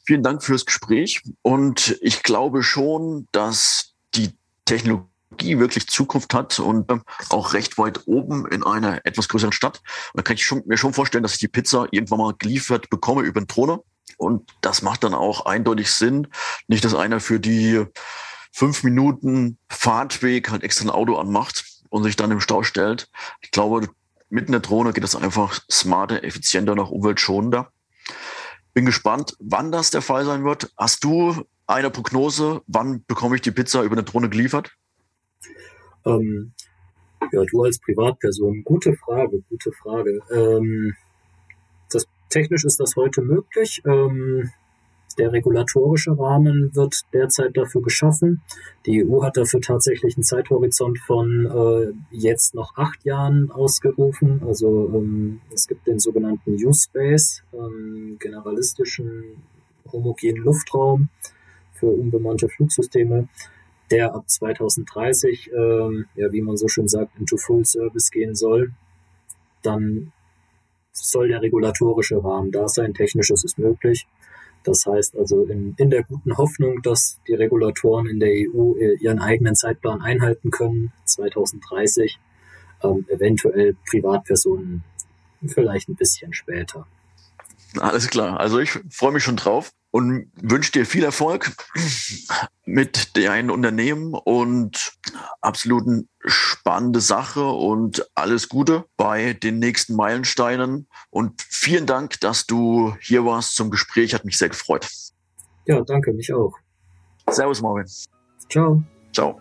[0.05, 4.33] Vielen Dank fürs Gespräch und ich glaube schon, dass die
[4.65, 9.81] Technologie wirklich Zukunft hat und ähm, auch recht weit oben in einer etwas größeren Stadt.
[10.15, 13.41] Da kann ich mir schon vorstellen, dass ich die Pizza irgendwann mal geliefert bekomme über
[13.41, 13.81] den Drohne.
[14.19, 16.27] Und das macht dann auch eindeutig Sinn.
[16.67, 17.85] Nicht, dass einer für die
[18.53, 23.09] fünf Minuten Fahrtweg halt extra ein Auto anmacht und sich dann im Stau stellt.
[23.41, 23.89] Ich glaube,
[24.31, 27.73] mit einer Drohne geht das einfach smarter, effizienter und umweltschonender.
[28.73, 30.73] Bin gespannt, wann das der Fall sein wird.
[30.77, 34.73] Hast du eine Prognose, wann bekomme ich die Pizza über eine Drohne geliefert?
[36.07, 36.53] Ähm,
[37.33, 40.21] ja, du als Privatperson, gute Frage, gute Frage.
[40.33, 40.95] Ähm,
[41.91, 43.83] das, technisch ist das heute möglich.
[43.85, 44.51] Ähm,
[45.21, 48.41] der regulatorische Rahmen wird derzeit dafür geschaffen.
[48.87, 54.43] Die EU hat dafür tatsächlich einen Zeithorizont von äh, jetzt noch acht Jahren ausgerufen.
[54.47, 59.25] Also ähm, es gibt den sogenannten U-Space, ähm, generalistischen
[59.93, 61.11] homogenen Luftraum
[61.75, 63.29] für unbemannte Flugsysteme,
[63.91, 68.73] der ab 2030, ähm, ja, wie man so schön sagt, into Full Service gehen soll.
[69.63, 70.13] Dann
[70.93, 72.95] soll der regulatorische Rahmen da sein.
[72.95, 74.07] Technisches ist möglich.
[74.65, 79.19] Das heißt also in, in der guten Hoffnung, dass die Regulatoren in der EU ihren
[79.19, 82.19] eigenen Zeitplan einhalten können, 2030,
[82.83, 84.85] ähm, eventuell Privatpersonen
[85.47, 86.87] vielleicht ein bisschen später.
[87.79, 88.39] Alles klar.
[88.39, 91.53] Also ich freue mich schon drauf und wünsche dir viel Erfolg
[92.65, 94.93] mit deinem Unternehmen und
[95.41, 100.89] absoluten spannende Sache und alles Gute bei den nächsten Meilensteinen.
[101.11, 104.15] Und vielen Dank, dass du hier warst zum Gespräch.
[104.15, 104.89] Hat mich sehr gefreut.
[105.67, 106.55] Ja, danke, mich auch.
[107.29, 107.87] Servus, Marvin.
[108.49, 108.83] Ciao.
[109.13, 109.41] Ciao.